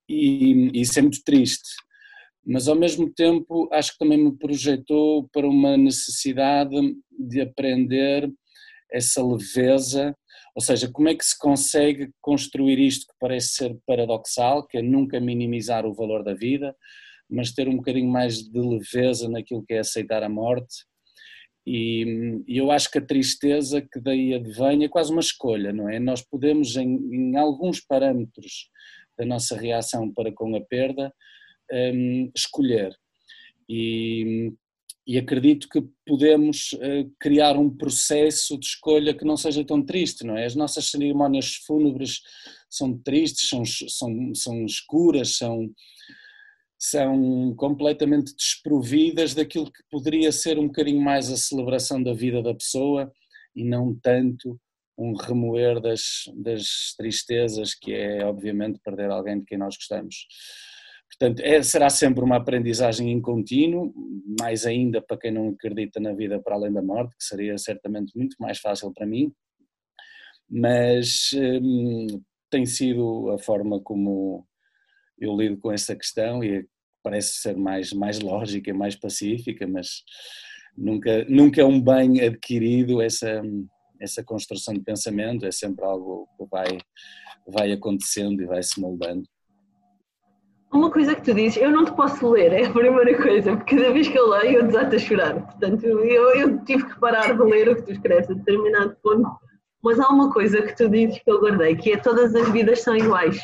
e, 0.09 0.71
e 0.75 0.81
isso 0.81 0.99
é 0.99 1.03
muito 1.03 1.23
triste. 1.25 1.69
Mas 2.45 2.69
ao 2.69 2.75
mesmo 2.75 3.13
tempo 3.13 3.69
acho 3.73 3.93
que 3.93 3.99
também 3.99 4.19
me 4.19 4.37
projetou 4.37 5.29
para 5.33 5.47
uma 5.47 5.77
necessidade 5.77 6.75
de 7.19 7.41
aprender 7.41 8.31
essa 8.91 9.23
leveza 9.25 10.17
ou 10.55 10.63
seja, 10.63 10.91
como 10.91 11.09
é 11.09 11.15
que 11.15 11.25
se 11.25 11.39
consegue 11.39 12.11
construir 12.21 12.79
isto 12.79 13.07
que 13.07 13.19
parece 13.21 13.55
ser 13.55 13.79
paradoxal, 13.87 14.67
que 14.67 14.79
é 14.79 14.83
nunca 14.83 15.21
minimizar 15.21 15.87
o 15.87 15.95
valor 15.95 16.23
da 16.23 16.35
vida, 16.35 16.75
mas 17.29 17.53
ter 17.53 17.69
um 17.69 17.77
bocadinho 17.77 18.11
mais 18.11 18.43
de 18.43 18.59
leveza 18.59 19.29
naquilo 19.29 19.65
que 19.65 19.75
é 19.75 19.79
aceitar 19.79 20.23
a 20.23 20.29
morte. 20.29 20.85
E, 21.67 22.43
e 22.49 22.59
eu 22.59 22.71
acho 22.71 22.91
que 22.91 22.99
a 22.99 23.07
tristeza 23.07 23.81
que 23.81 24.01
daí 24.01 24.35
advém 24.35 24.85
é 24.85 24.89
quase 24.89 25.13
uma 25.13 25.21
escolha, 25.21 25.73
não 25.73 25.89
é? 25.89 26.01
Nós 26.01 26.23
podemos, 26.23 26.77
em, 26.77 26.97
em 27.13 27.37
alguns 27.37 27.81
parâmetros 27.81 28.69
da 29.17 29.25
nossa 29.25 29.57
reação 29.57 30.13
para 30.13 30.33
com 30.33 30.57
a 30.57 30.61
perda, 30.61 31.13
um, 31.73 32.31
escolher. 32.35 32.93
E, 33.69 34.53
e 35.11 35.19
acredito 35.19 35.69
que 35.69 35.83
podemos 36.07 36.73
uh, 36.75 37.13
criar 37.19 37.57
um 37.57 37.69
processo 37.69 38.57
de 38.57 38.65
escolha 38.65 39.13
que 39.13 39.25
não 39.25 39.37
seja 39.37 39.65
tão 39.65 39.85
triste, 39.85 40.25
não 40.25 40.37
é? 40.37 40.45
As 40.47 40.55
nossas 40.55 40.89
cerimónias 40.89 41.57
fúnebres 41.67 42.21
são 42.71 42.97
tristes, 42.97 43.49
são, 43.49 43.65
são, 43.65 44.33
são 44.37 44.65
escuras, 44.65 45.37
são, 45.37 45.69
são 46.79 47.53
completamente 47.57 48.33
desprovidas 48.37 49.35
daquilo 49.35 49.73
que 49.73 49.83
poderia 49.91 50.31
ser 50.31 50.61
um 50.61 50.69
bocadinho 50.69 51.01
mais 51.01 51.29
a 51.29 51.37
celebração 51.37 52.01
da 52.01 52.13
vida 52.13 52.41
da 52.41 52.55
pessoa 52.55 53.13
e 53.57 53.65
não 53.65 53.93
tanto 54.01 54.61
um 54.97 55.17
remoer 55.17 55.81
das, 55.81 56.23
das 56.37 56.95
tristezas 56.97 57.75
que 57.75 57.93
é 57.93 58.25
obviamente 58.25 58.79
perder 58.79 59.11
alguém 59.11 59.41
de 59.41 59.45
quem 59.45 59.59
nós 59.59 59.75
gostamos. 59.75 60.29
Portanto, 61.11 61.41
é, 61.41 61.63
será 61.63 61.91
sempre 61.91 62.23
uma 62.23 62.37
aprendizagem 62.37 63.11
em 63.11 63.21
contínuo, 63.21 63.93
mais 64.41 64.65
ainda 64.65 65.03
para 65.03 65.19
quem 65.19 65.33
não 65.33 65.49
acredita 65.49 65.99
na 65.99 66.13
vida 66.13 66.41
para 66.41 66.55
além 66.55 66.73
da 66.73 66.81
morte, 66.81 67.17
que 67.17 67.25
seria 67.25 67.59
certamente 67.59 68.17
muito 68.17 68.37
mais 68.39 68.59
fácil 68.59 68.93
para 68.95 69.07
mim, 69.07 69.33
mas 70.49 71.31
hum, 71.35 72.07
tem 72.49 72.65
sido 72.65 73.31
a 73.31 73.39
forma 73.39 73.81
como 73.81 74.47
eu 75.19 75.37
lido 75.37 75.59
com 75.59 75.71
essa 75.71 75.95
questão 75.95 76.43
e 76.43 76.67
parece 77.03 77.41
ser 77.41 77.57
mais, 77.57 77.93
mais 77.93 78.21
lógica, 78.21 78.73
mais 78.73 78.97
pacífica, 78.97 79.67
mas 79.67 80.03
nunca, 80.77 81.25
nunca 81.29 81.61
é 81.61 81.65
um 81.65 81.81
bem 81.81 82.21
adquirido 82.21 83.03
essa, 83.03 83.43
essa 84.01 84.25
construção 84.25 84.75
de 84.75 84.81
pensamento, 84.81 85.47
é 85.47 85.53
sempre 85.53 85.85
algo 85.85 86.29
que 86.37 86.47
vai, 86.47 86.79
vai 87.47 87.73
acontecendo 87.73 88.43
e 88.43 88.47
vai 88.47 88.63
se 88.63 88.81
moldando. 88.81 89.29
Uma 90.73 90.89
coisa 90.89 91.17
que 91.17 91.23
tu 91.23 91.35
dizes, 91.35 91.61
eu 91.61 91.71
não 91.71 91.85
te 91.85 91.93
posso 91.93 92.31
ler, 92.31 92.53
é 92.53 92.65
a 92.65 92.71
primeira 92.71 93.21
coisa, 93.21 93.57
porque 93.57 93.77
cada 93.77 93.93
vez 93.93 94.07
que 94.07 94.17
eu 94.17 94.29
leio 94.29 94.59
eu 94.59 94.67
desato 94.67 94.95
a 94.95 94.99
chorar. 94.99 95.35
Portanto, 95.35 95.85
eu, 95.85 96.31
eu 96.37 96.65
tive 96.65 96.85
que 96.87 97.01
parar 97.01 97.37
de 97.37 97.43
ler 97.43 97.69
o 97.69 97.77
que 97.77 97.83
tu 97.83 97.93
escreves 97.93 98.31
a 98.31 98.35
determinado 98.35 98.97
ponto. 99.03 99.29
Mas 99.83 99.99
há 99.99 100.09
uma 100.09 100.33
coisa 100.33 100.63
que 100.63 100.77
tu 100.77 100.89
dizes 100.89 101.19
que 101.19 101.31
eu 101.31 101.41
guardei, 101.41 101.75
que 101.75 101.93
é 101.93 101.97
todas 101.97 102.35
as 102.35 102.49
vidas 102.51 102.83
são 102.83 102.95
iguais. 102.95 103.43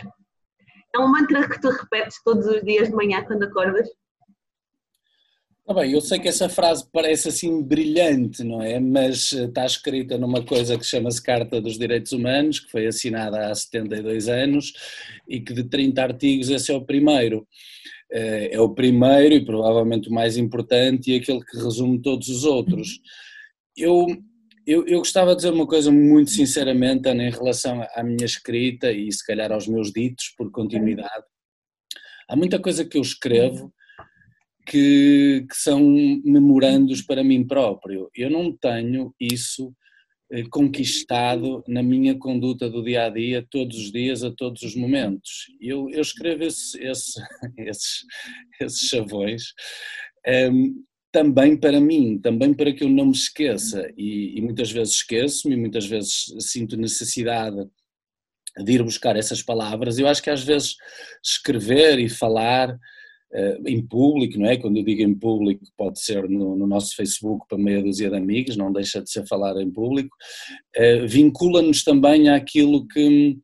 É 0.94 0.98
um 0.98 1.08
mantra 1.08 1.48
que 1.48 1.60
tu 1.60 1.68
repetes 1.70 2.22
todos 2.22 2.46
os 2.46 2.62
dias 2.62 2.88
de 2.88 2.94
manhã 2.94 3.24
quando 3.24 3.42
acordas? 3.42 3.88
Ah, 5.68 5.74
bem, 5.74 5.90
eu 5.90 6.00
sei 6.00 6.20
que 6.20 6.28
essa 6.28 6.48
frase 6.48 6.86
parece 6.92 7.28
assim 7.28 7.60
brilhante, 7.60 8.44
não 8.44 8.62
é? 8.62 8.78
Mas 8.78 9.32
eh, 9.32 9.46
está 9.46 9.66
escrita 9.66 10.16
numa 10.16 10.40
coisa 10.44 10.78
que 10.78 10.84
chama-se 10.84 11.20
Carta 11.20 11.60
dos 11.60 11.76
Direitos 11.76 12.12
Humanos, 12.12 12.60
que 12.60 12.70
foi 12.70 12.86
assinada 12.86 13.48
há 13.50 13.54
72 13.54 14.28
anos 14.28 14.72
e 15.28 15.40
que 15.40 15.52
de 15.52 15.64
30 15.64 16.00
artigos 16.00 16.50
esse 16.50 16.70
é 16.70 16.74
o 16.76 16.84
primeiro. 16.84 17.48
Eh, 18.12 18.50
é 18.52 18.60
o 18.60 18.74
primeiro 18.74 19.34
e 19.34 19.44
provavelmente 19.44 20.08
o 20.08 20.12
mais 20.12 20.36
importante 20.36 21.10
e 21.10 21.16
aquele 21.16 21.44
que 21.44 21.56
resume 21.56 22.00
todos 22.00 22.28
os 22.28 22.44
outros. 22.44 23.00
Eu, 23.76 24.06
eu, 24.64 24.86
eu 24.86 24.98
gostava 24.98 25.32
de 25.32 25.38
dizer 25.38 25.52
uma 25.52 25.66
coisa 25.66 25.90
muito 25.90 26.30
sinceramente, 26.30 27.08
Ana, 27.08 27.24
em 27.24 27.30
relação 27.32 27.84
à 27.96 28.04
minha 28.04 28.24
escrita 28.24 28.92
e 28.92 29.10
se 29.10 29.26
calhar 29.26 29.50
aos 29.50 29.66
meus 29.66 29.90
ditos, 29.92 30.32
por 30.38 30.48
continuidade. 30.52 31.24
Há 32.28 32.36
muita 32.36 32.60
coisa 32.60 32.84
que 32.84 32.96
eu 32.96 33.02
escrevo 33.02 33.72
que, 34.66 35.46
que 35.48 35.56
são 35.56 35.80
memorandos 36.24 37.02
para 37.02 37.22
mim 37.22 37.46
próprio. 37.46 38.10
Eu 38.14 38.30
não 38.30 38.56
tenho 38.56 39.14
isso 39.20 39.72
eh, 40.30 40.44
conquistado 40.50 41.62
na 41.68 41.82
minha 41.82 42.18
conduta 42.18 42.68
do 42.68 42.82
dia 42.82 43.04
a 43.06 43.08
dia, 43.10 43.46
todos 43.48 43.76
os 43.78 43.92
dias, 43.92 44.24
a 44.24 44.30
todos 44.30 44.62
os 44.62 44.74
momentos. 44.74 45.46
Eu, 45.60 45.88
eu 45.90 46.00
escrevo 46.00 46.44
esse, 46.44 46.82
esse, 46.82 47.20
esses, 47.58 48.04
esses 48.60 48.88
chavões 48.88 49.44
um, 50.26 50.30
ehm, 50.30 50.74
também 51.12 51.56
para 51.56 51.80
mim, 51.80 52.18
também 52.18 52.52
para 52.52 52.72
que 52.72 52.84
eu 52.84 52.90
não 52.90 53.06
me 53.06 53.12
esqueça. 53.12 53.88
E, 53.96 54.36
e 54.36 54.42
muitas 54.42 54.70
vezes 54.70 54.96
esqueço-me, 54.96 55.56
muitas 55.56 55.86
vezes 55.86 56.26
sinto 56.40 56.76
necessidade 56.76 57.56
de 58.64 58.72
ir 58.72 58.82
buscar 58.82 59.16
essas 59.16 59.42
palavras. 59.42 59.98
Eu 59.98 60.08
acho 60.08 60.22
que 60.22 60.30
às 60.30 60.42
vezes 60.42 60.74
escrever 61.24 61.98
e 61.98 62.08
falar 62.08 62.76
em 63.66 63.84
público, 63.84 64.38
não 64.38 64.46
é? 64.46 64.56
Quando 64.56 64.76
eu 64.76 64.84
digo 64.84 65.02
em 65.02 65.14
público, 65.14 65.64
pode 65.76 66.00
ser 66.00 66.28
no, 66.28 66.56
no, 66.56 66.66
nosso 66.66 66.94
Facebook 66.94 67.46
para 67.48 67.58
meia 67.58 67.82
dúzia 67.82 68.08
de 68.08 68.16
amigos, 68.16 68.56
não 68.56 68.72
deixa 68.72 69.02
de 69.02 69.10
ser 69.10 69.26
falar 69.26 69.60
em 69.60 69.70
público, 69.70 70.16
uh, 70.76 71.06
vincula-nos 71.06 71.82
também 71.82 72.28
àquilo 72.28 72.86
que, 72.86 73.36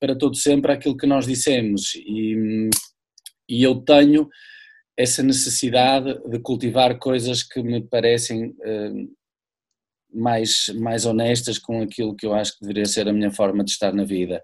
para 0.00 0.16
todo 0.16 0.36
sempre, 0.36 0.72
àquilo 0.72 0.96
que 0.96 1.06
nós 1.06 1.26
dissemos. 1.26 1.94
E, 1.94 2.68
e 3.48 3.62
eu 3.62 3.76
tenho 3.76 4.28
essa 4.96 5.22
necessidade 5.22 6.20
de 6.28 6.38
cultivar 6.40 6.98
coisas 6.98 7.42
que 7.42 7.62
me 7.62 7.80
parecem 7.80 8.48
uh, 8.48 9.10
mais, 10.12 10.66
mais 10.80 11.06
honestas 11.06 11.58
com 11.58 11.82
aquilo 11.82 12.14
que 12.14 12.26
eu 12.26 12.34
acho 12.34 12.52
que 12.52 12.60
deveria 12.62 12.86
ser 12.86 13.08
a 13.08 13.12
minha 13.12 13.30
forma 13.30 13.64
de 13.64 13.70
estar 13.70 13.92
na 13.92 14.04
vida. 14.04 14.40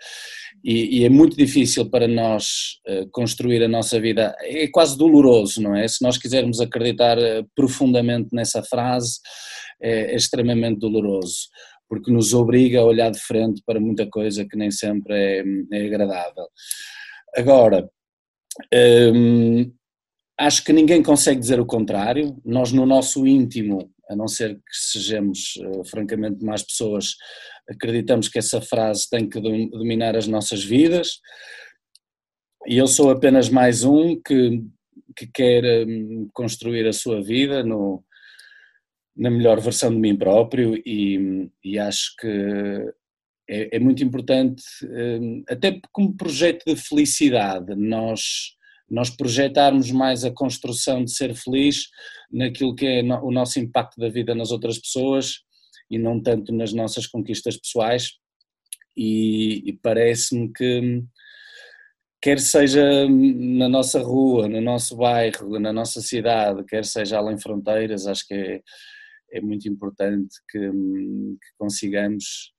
E, 0.65 1.01
e 1.01 1.05
é 1.05 1.09
muito 1.09 1.37
difícil 1.37 1.89
para 1.89 2.09
nós 2.09 2.79
uh, 2.89 3.09
construir 3.11 3.63
a 3.63 3.69
nossa 3.69 4.01
vida, 4.01 4.35
é 4.41 4.69
quase 4.69 4.97
doloroso, 4.97 5.61
não 5.63 5.75
é? 5.75 5.87
Se 5.87 6.03
nós 6.03 6.19
quisermos 6.19 6.61
acreditar 6.61 7.19
uh, 7.19 7.47
profundamente 7.55 8.29
nessa 8.33 8.63
frase, 8.63 9.19
é, 9.81 10.13
é, 10.13 10.17
extremamente 10.17 10.81
doloroso, 10.81 11.49
porque 11.89 12.11
nos 12.11 12.33
obriga 12.33 12.81
a 12.81 12.85
olhar 12.85 13.11
de 13.11 13.19
frente 13.19 13.63
para 13.65 13.79
muita 13.79 14.07
coisa 14.07 14.47
que 14.47 14.57
nem 14.57 14.71
sempre 14.71 15.15
é, 15.15 15.45
é 15.73 15.87
agradável. 15.87 16.47
Agora, 17.37 17.89
um, 19.15 19.71
acho 20.39 20.65
que 20.65 20.73
ninguém 20.73 21.03
consegue 21.03 21.41
dizer 21.41 21.61
o 21.61 21.67
contrário, 21.67 22.41
nós 22.45 22.73
no 22.73 22.87
nosso 22.87 23.27
íntimo 23.27 23.91
a 24.09 24.17
não 24.17 24.29
ser 24.29 24.55
que 24.55 24.63
sejamos 24.73 25.57
uh, 25.57 25.85
francamente 25.85 26.45
mais 26.45 26.63
pessoas, 26.63 27.17
acreditamos 27.69 28.29
que 28.29 28.39
essa 28.39 28.61
frase 28.61 29.09
tem 29.11 29.29
que 29.29 29.41
dominar 29.41 30.17
as 30.17 30.27
nossas 30.27 30.63
vidas. 30.63 31.21
E 32.67 32.77
eu 32.79 32.87
sou 32.87 33.11
apenas 33.11 33.49
mais 33.49 33.85
um 33.85 34.21
que, 34.21 34.63
que 35.17 35.27
quer 35.27 35.87
um, 35.87 36.29
construir 36.33 36.87
a 36.87 36.93
sua 36.93 37.23
vida 37.23 37.63
no, 37.63 38.05
na 39.17 39.31
melhor 39.31 39.61
versão 39.61 39.91
de 39.91 39.99
mim 39.99 40.17
próprio 40.17 40.75
e, 40.85 41.51
e 41.65 41.79
acho 41.79 42.15
que 42.19 42.95
é, 43.49 43.77
é 43.77 43.79
muito 43.79 44.03
importante, 44.03 44.63
um, 44.85 45.45
até 45.49 45.81
como 45.93 46.17
projeto 46.17 46.65
de 46.67 46.77
felicidade, 46.77 47.75
nós 47.77 48.57
nós 48.89 49.11
projetarmos 49.11 49.91
mais 49.91 50.25
a 50.25 50.31
construção 50.31 51.05
de 51.05 51.11
ser 51.11 51.35
feliz 51.35 51.89
naquilo 52.31 52.75
que 52.75 52.87
é 52.87 53.03
o 53.03 53.31
nosso 53.31 53.59
impacto 53.59 53.99
da 53.99 54.09
vida 54.09 54.35
nas 54.35 54.51
outras 54.51 54.79
pessoas 54.79 55.41
e 55.91 55.99
não 55.99 56.21
tanto 56.21 56.53
nas 56.53 56.73
nossas 56.73 57.07
conquistas 57.07 57.57
pessoais. 57.57 58.13
E, 58.97 59.63
e 59.69 59.73
parece-me 59.75 60.53
que, 60.53 61.05
quer 62.21 62.41
seja 62.41 63.09
na 63.09 63.69
nossa 63.69 64.01
rua, 64.01 64.49
no 64.49 64.61
nosso 64.61 64.97
bairro, 64.97 65.61
na 65.61 65.73
nossa 65.73 66.01
cidade, 66.01 66.65
quer 66.65 66.85
seja 66.85 67.19
além 67.19 67.39
fronteiras, 67.39 68.07
acho 68.07 68.27
que 68.27 68.35
é, 68.35 68.63
é 69.33 69.41
muito 69.41 69.69
importante 69.69 70.35
que, 70.51 70.59
que 70.59 71.49
consigamos 71.59 72.53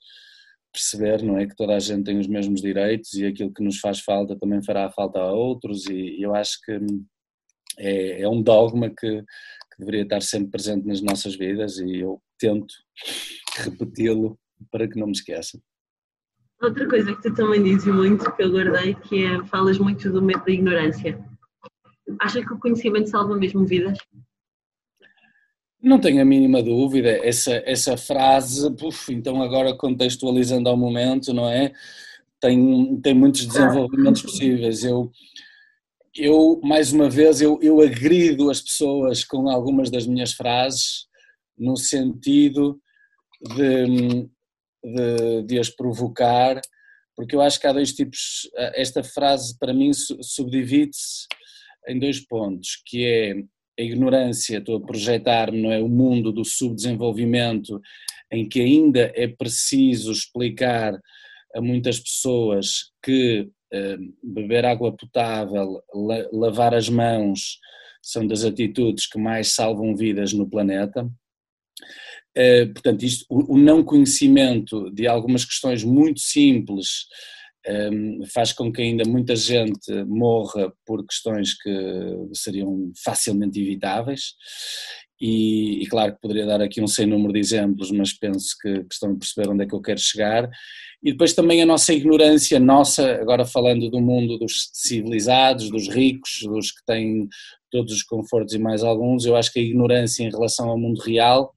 perceber, 0.77 1.23
não 1.23 1.37
é, 1.37 1.47
que 1.47 1.55
toda 1.55 1.75
a 1.75 1.79
gente 1.79 2.03
tem 2.03 2.19
os 2.19 2.27
mesmos 2.27 2.61
direitos 2.61 3.13
e 3.15 3.25
aquilo 3.25 3.51
que 3.51 3.63
nos 3.63 3.79
faz 3.79 3.99
falta 3.99 4.37
também 4.37 4.63
fará 4.63 4.89
falta 4.91 5.19
a 5.19 5.31
outros 5.31 5.87
e 5.87 6.21
eu 6.21 6.35
acho 6.35 6.59
que 6.63 6.79
é, 7.79 8.21
é 8.21 8.29
um 8.29 8.41
dogma 8.41 8.89
que, 8.89 9.21
que, 9.21 9.79
deveria 9.79 10.03
estar 10.03 10.21
sempre 10.21 10.51
presente 10.51 10.85
nas 10.85 11.01
nossas 11.01 11.35
vidas 11.35 11.79
e 11.79 11.99
eu 11.99 12.21
tento 12.37 12.73
repeti-lo 13.57 14.39
para 14.71 14.87
que 14.87 14.99
não 14.99 15.07
me 15.07 15.13
esqueça. 15.13 15.59
Outra 16.61 16.87
coisa 16.87 17.15
que 17.15 17.21
tu 17.21 17.33
também 17.35 17.63
dizes 17.63 17.85
muito, 17.85 18.31
que 18.35 18.43
eu 18.43 18.51
guardei, 18.51 18.95
que 18.95 19.25
é, 19.25 19.45
falas 19.45 19.77
muito 19.77 20.11
do 20.11 20.21
medo 20.21 20.43
da 20.43 20.51
ignorância. 20.51 21.23
Acha 22.19 22.43
que 22.43 22.53
o 22.53 22.59
conhecimento 22.59 23.09
salva 23.09 23.37
mesmo 23.37 23.65
vidas? 23.65 23.97
Não 25.87 26.01
tenho 26.01 26.21
a 26.21 26.25
mínima 26.25 26.61
dúvida, 26.61 27.09
essa, 27.25 27.63
essa 27.65 27.95
frase, 27.95 28.69
puf, 28.75 29.13
então 29.13 29.41
agora 29.41 29.73
contextualizando 29.73 30.67
ao 30.67 30.75
momento, 30.75 31.33
não 31.33 31.47
é? 31.49 31.71
Tem, 32.41 32.99
tem 32.99 33.13
muitos 33.13 33.45
desenvolvimentos 33.45 34.21
possíveis. 34.21 34.83
Eu, 34.83 35.09
eu 36.13 36.59
mais 36.61 36.91
uma 36.91 37.09
vez, 37.09 37.39
eu, 37.39 37.57
eu 37.61 37.79
agrido 37.79 38.49
as 38.49 38.59
pessoas 38.59 39.23
com 39.23 39.49
algumas 39.49 39.89
das 39.89 40.05
minhas 40.05 40.33
frases, 40.33 41.05
no 41.57 41.77
sentido 41.77 42.81
de, 43.55 44.27
de, 44.83 45.41
de 45.43 45.57
as 45.57 45.69
provocar, 45.69 46.59
porque 47.15 47.33
eu 47.33 47.39
acho 47.39 47.61
que 47.61 47.65
há 47.65 47.71
dois 47.71 47.93
tipos. 47.93 48.49
Esta 48.75 49.05
frase, 49.05 49.57
para 49.57 49.73
mim, 49.73 49.91
subdivide-se 49.93 51.27
em 51.87 51.97
dois 51.97 52.19
pontos, 52.19 52.81
que 52.85 53.05
é 53.05 53.35
a 53.77 53.81
ignorância, 53.81 54.57
estou 54.57 54.77
a 54.77 54.81
projetar-me, 54.81 55.61
não 55.61 55.71
é, 55.71 55.79
o 55.79 55.87
mundo 55.87 56.31
do 56.31 56.43
subdesenvolvimento, 56.43 57.79
em 58.31 58.47
que 58.47 58.59
ainda 58.59 59.11
é 59.15 59.27
preciso 59.27 60.11
explicar 60.11 60.99
a 61.55 61.61
muitas 61.61 61.99
pessoas 61.99 62.91
que 63.03 63.49
eh, 63.71 63.97
beber 64.23 64.65
água 64.65 64.91
potável, 64.91 65.81
la, 65.93 66.27
lavar 66.31 66.73
as 66.73 66.89
mãos, 66.89 67.59
são 68.01 68.25
das 68.25 68.43
atitudes 68.43 69.07
que 69.07 69.17
mais 69.17 69.53
salvam 69.53 69.95
vidas 69.95 70.33
no 70.33 70.49
planeta. 70.49 71.09
Eh, 72.35 72.65
portanto, 72.67 73.03
isto, 73.03 73.25
o, 73.29 73.55
o 73.55 73.57
não 73.57 73.83
conhecimento 73.83 74.89
de 74.91 75.07
algumas 75.07 75.45
questões 75.45 75.83
muito 75.83 76.19
simples 76.19 77.05
faz 78.33 78.53
com 78.53 78.71
que 78.71 78.81
ainda 78.81 79.03
muita 79.07 79.35
gente 79.35 79.91
morra 80.05 80.71
por 80.85 81.05
questões 81.05 81.53
que 81.53 81.69
seriam 82.33 82.91
facilmente 83.03 83.61
evitáveis. 83.61 84.33
E, 85.19 85.81
e, 85.81 85.87
claro 85.87 86.13
que 86.13 86.21
poderia 86.21 86.45
dar 86.45 86.61
aqui 86.61 86.79
um 86.79 86.87
sem 86.87 87.07
número 87.07 87.33
de 87.33 87.39
exemplos, 87.39 87.91
mas 87.91 88.13
penso 88.13 88.55
que, 88.61 88.83
que 88.83 88.93
estão 88.93 89.11
a 89.11 89.15
perceber 89.15 89.49
onde 89.49 89.63
é 89.63 89.67
que 89.67 89.73
eu 89.73 89.81
quero 89.81 89.99
chegar. 89.99 90.47
E 91.03 91.11
depois 91.11 91.33
também 91.33 91.61
a 91.61 91.65
nossa 91.65 91.91
ignorância, 91.91 92.59
nossa, 92.59 93.13
agora 93.15 93.43
falando 93.43 93.89
do 93.89 93.99
mundo 93.99 94.37
dos 94.37 94.69
civilizados, 94.73 95.71
dos 95.71 95.87
ricos, 95.89 96.41
dos 96.43 96.71
que 96.71 96.85
têm 96.85 97.27
todos 97.71 97.93
os 97.93 98.03
confortos 98.03 98.53
e 98.53 98.59
mais 98.59 98.83
alguns, 98.83 99.25
eu 99.25 99.35
acho 99.35 99.51
que 99.51 99.59
a 99.59 99.63
ignorância 99.63 100.23
em 100.23 100.29
relação 100.29 100.69
ao 100.69 100.77
mundo 100.77 101.01
real 101.01 101.53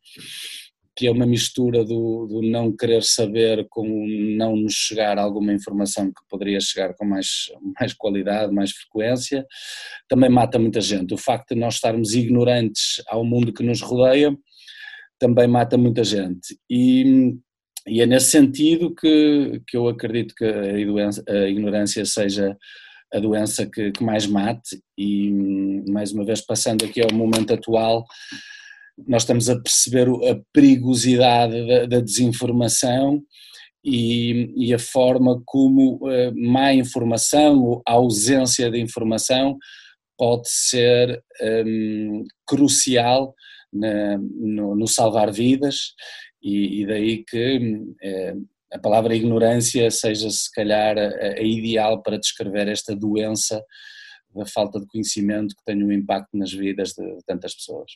que 1.00 1.06
é 1.06 1.10
uma 1.10 1.24
mistura 1.24 1.82
do, 1.82 2.26
do, 2.26 2.42
não 2.42 2.76
querer 2.76 3.02
saber 3.02 3.66
com 3.70 3.88
não 4.36 4.54
nos 4.54 4.74
chegar 4.74 5.16
alguma 5.18 5.50
informação 5.50 6.08
que 6.08 6.20
poderia 6.28 6.60
chegar 6.60 6.92
com 6.92 7.06
mais, 7.06 7.50
mais 7.80 7.94
qualidade, 7.94 8.52
mais 8.52 8.70
frequência, 8.72 9.46
também 10.06 10.28
mata 10.28 10.58
muita 10.58 10.78
gente. 10.78 11.14
O 11.14 11.16
facto 11.16 11.54
de 11.54 11.60
nós 11.62 11.76
estarmos 11.76 12.12
ignorantes 12.12 13.02
ao 13.08 13.24
mundo 13.24 13.50
que 13.50 13.62
nos 13.62 13.80
rodeia 13.80 14.36
também 15.18 15.48
mata 15.48 15.78
muita 15.78 16.04
gente. 16.04 16.58
E, 16.68 17.34
e 17.88 18.02
é 18.02 18.04
nesse 18.04 18.32
sentido 18.32 18.94
que, 18.94 19.62
que 19.66 19.78
eu 19.78 19.88
acredito 19.88 20.34
que 20.34 20.44
a, 20.44 20.84
doença, 20.84 21.24
a 21.26 21.48
ignorância 21.48 22.04
seja 22.04 22.54
a 23.10 23.18
doença 23.18 23.64
que, 23.64 23.90
que 23.90 24.04
mais 24.04 24.26
mate 24.26 24.82
e 24.98 25.30
mais 25.88 26.12
uma 26.12 26.26
vez 26.26 26.42
passando 26.42 26.84
aqui 26.84 27.00
ao 27.00 27.10
momento 27.10 27.54
atual, 27.54 28.04
nós 29.06 29.22
estamos 29.22 29.48
a 29.48 29.60
perceber 29.60 30.08
a 30.08 30.40
perigosidade 30.52 31.66
da, 31.66 31.86
da 31.86 32.00
desinformação 32.00 33.22
e, 33.84 34.52
e, 34.56 34.74
a 34.74 34.78
forma 34.78 35.42
como 35.46 36.00
eh, 36.10 36.30
má 36.32 36.74
informação 36.74 37.62
ou 37.62 37.82
a 37.86 37.92
ausência 37.92 38.70
de 38.70 38.78
informação 38.78 39.56
pode 40.18 40.50
ser 40.50 41.22
um, 41.66 42.24
crucial 42.46 43.34
na, 43.72 44.18
no, 44.18 44.76
no, 44.76 44.86
salvar 44.86 45.32
vidas 45.32 45.94
e, 46.42 46.82
e 46.82 46.86
daí 46.86 47.24
que 47.24 47.80
é, 48.02 48.34
a 48.70 48.78
palavra 48.78 49.16
ignorância 49.16 49.90
seja 49.90 50.28
se 50.28 50.52
calhar 50.52 50.98
a, 50.98 51.38
a, 51.38 51.42
ideal 51.42 52.02
para 52.02 52.18
descrever 52.18 52.68
esta 52.68 52.94
doença 52.94 53.64
da 54.34 54.44
falta 54.44 54.78
de 54.78 54.86
conhecimento 54.86 55.54
que 55.56 55.64
tem 55.64 55.82
um 55.82 55.90
impacto 55.90 56.36
nas 56.36 56.52
vidas 56.52 56.90
de 56.90 57.18
tantas 57.26 57.54
pessoas. 57.54 57.92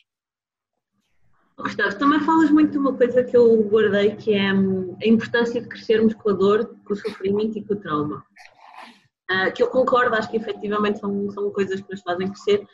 Gustavo, 1.57 1.97
também 1.97 2.19
falas 2.19 2.51
muito 2.51 2.71
de 2.71 2.77
uma 2.77 2.93
coisa 2.93 3.23
que 3.23 3.35
eu 3.35 3.63
guardei, 3.63 4.15
que 4.15 4.33
é 4.33 4.53
hum, 4.53 4.97
a 5.01 5.07
importância 5.07 5.61
de 5.61 5.67
crescermos 5.67 6.13
com 6.13 6.29
a 6.29 6.33
dor, 6.33 6.75
com 6.85 6.93
o 6.93 6.97
sofrimento 6.97 7.57
e 7.57 7.63
com 7.63 7.73
o 7.73 7.77
trauma. 7.77 8.23
Uh, 9.31 9.51
que 9.53 9.63
eu 9.63 9.67
concordo, 9.67 10.15
acho 10.15 10.29
que 10.29 10.37
efetivamente 10.37 10.99
são, 10.99 11.31
são 11.31 11.49
coisas 11.51 11.81
que 11.81 11.89
nos 11.89 12.01
fazem 12.01 12.27
crescer. 12.27 12.67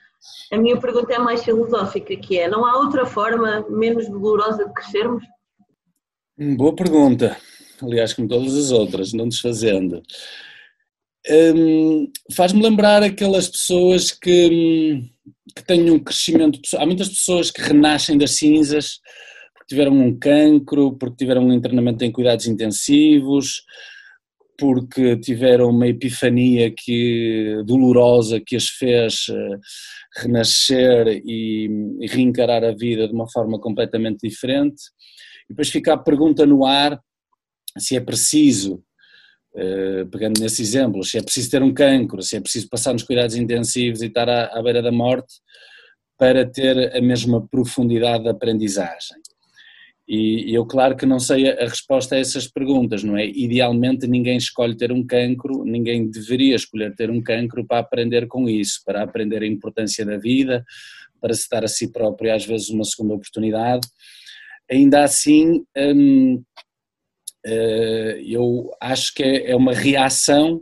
A 0.52 0.58
minha 0.58 0.80
pergunta 0.80 1.14
é 1.14 1.20
mais 1.20 1.44
filosófica, 1.44 2.16
que 2.16 2.38
é, 2.38 2.50
não 2.50 2.66
há 2.66 2.78
outra 2.78 3.06
forma 3.06 3.66
menos 3.70 4.10
dolorosa 4.10 4.66
de 4.66 4.74
crescermos? 4.74 5.24
Hum, 6.38 6.58
boa 6.58 6.76
pergunta. 6.76 7.38
Aliás, 7.82 8.14
como 8.14 8.28
todas 8.28 8.56
as 8.56 8.72
outras, 8.72 9.14
não 9.14 9.30
desfazendo. 9.30 10.02
Hum, 11.30 12.12
Faz-me 12.34 12.62
lembrar 12.62 13.04
aquelas 13.04 13.48
pessoas 13.48 14.12
que 14.12 15.10
que 15.56 15.64
tenham 15.66 15.96
um 15.96 16.00
crescimento. 16.00 16.60
Há 16.76 16.86
muitas 16.86 17.10
pessoas 17.10 17.52
que 17.52 17.62
renascem 17.62 18.18
das 18.18 18.38
cinzas 18.38 19.00
porque 19.54 19.68
tiveram 19.70 19.94
um 19.94 20.18
cancro, 20.18 20.98
porque 20.98 21.18
tiveram 21.18 21.46
um 21.46 21.54
internamento 21.54 22.04
em 22.04 22.12
cuidados 22.12 22.48
intensivos, 22.48 23.64
porque 24.58 25.18
tiveram 25.18 25.70
uma 25.70 25.88
epifania 25.88 26.72
que, 26.72 27.64
dolorosa 27.66 28.40
que 28.40 28.56
as 28.56 28.68
fez 28.68 29.28
uh, 29.30 29.60
renascer 30.18 31.22
e, 31.26 31.68
e 32.00 32.08
reencarar 32.08 32.64
a 32.64 32.72
vida 32.72 33.08
de 33.08 33.14
uma 33.14 33.30
forma 33.30 33.60
completamente 33.60 34.28
diferente. 34.28 34.82
E 35.46 35.54
depois 35.54 35.70
fica 35.70 35.94
a 35.94 35.98
pergunta 35.98 36.46
no 36.46 36.66
ar 36.66 37.00
se 37.78 37.96
é 37.96 38.00
preciso 38.00 38.84
pegando 40.12 40.40
nesse 40.40 40.62
exemplo, 40.62 41.04
se 41.04 41.18
é 41.18 41.22
preciso 41.22 41.52
ter 41.52 41.62
um 41.62 41.74
cancro, 41.74 42.22
se 42.22 42.38
é 42.38 42.42
preciso 42.42 42.70
passar 42.70 42.94
nos 42.94 43.04
cuidados 43.04 43.36
intensivos 43.36 44.02
e 44.02 44.08
estar 44.08 44.30
à, 44.30 44.46
à 44.46 44.64
beira 44.64 44.82
da 44.82 44.92
morte 44.92 45.36
para 46.18 46.46
ter 46.46 46.96
a 46.96 47.02
mesma 47.02 47.46
profundidade 47.48 48.24
de 48.24 48.30
aprendizagem. 48.30 49.18
E, 50.08 50.54
eu, 50.54 50.66
claro 50.66 50.96
que 50.98 51.06
não 51.06 51.20
sei 51.20 51.50
a 51.50 51.68
resposta 51.68 52.16
a 52.16 52.20
essas 52.20 52.46
perguntas, 52.46 53.02
não 53.02 53.16
é? 53.16 53.26
Idealmente, 53.26 54.06
ninguém 54.06 54.36
escolhe 54.36 54.76
ter 54.76 54.92
um 54.92 55.06
cancro, 55.06 55.64
ninguém 55.64 56.12
deveria 56.12 56.56
escolher 56.56 56.94
ter 56.96 57.10
um 57.10 57.24
cancro 57.24 57.66
para 57.66 57.80
aprender 57.80 58.28
com 58.28 58.50
isso, 58.50 58.82
para 58.86 59.04
aprender 59.04 59.42
a 59.42 59.48
importância 59.48 60.06
da 60.06 60.18
vida, 60.18 60.66
para 61.22 61.34
se 61.34 61.48
dar 61.50 61.64
a 61.64 61.68
si 61.68 61.92
próprio, 61.92 62.36
às 62.36 62.46
vezes, 62.46 62.70
uma 62.70 62.84
segunda 62.84 63.14
oportunidade. 63.14 63.88
Ainda 64.70 65.04
assim, 65.04 65.64
hum, 65.78 66.36
eh, 66.36 66.62
eu 68.26 68.72
acho 68.80 69.14
que 69.14 69.24
é, 69.24 69.52
é 69.52 69.56
uma 69.56 69.74
reação 69.74 70.62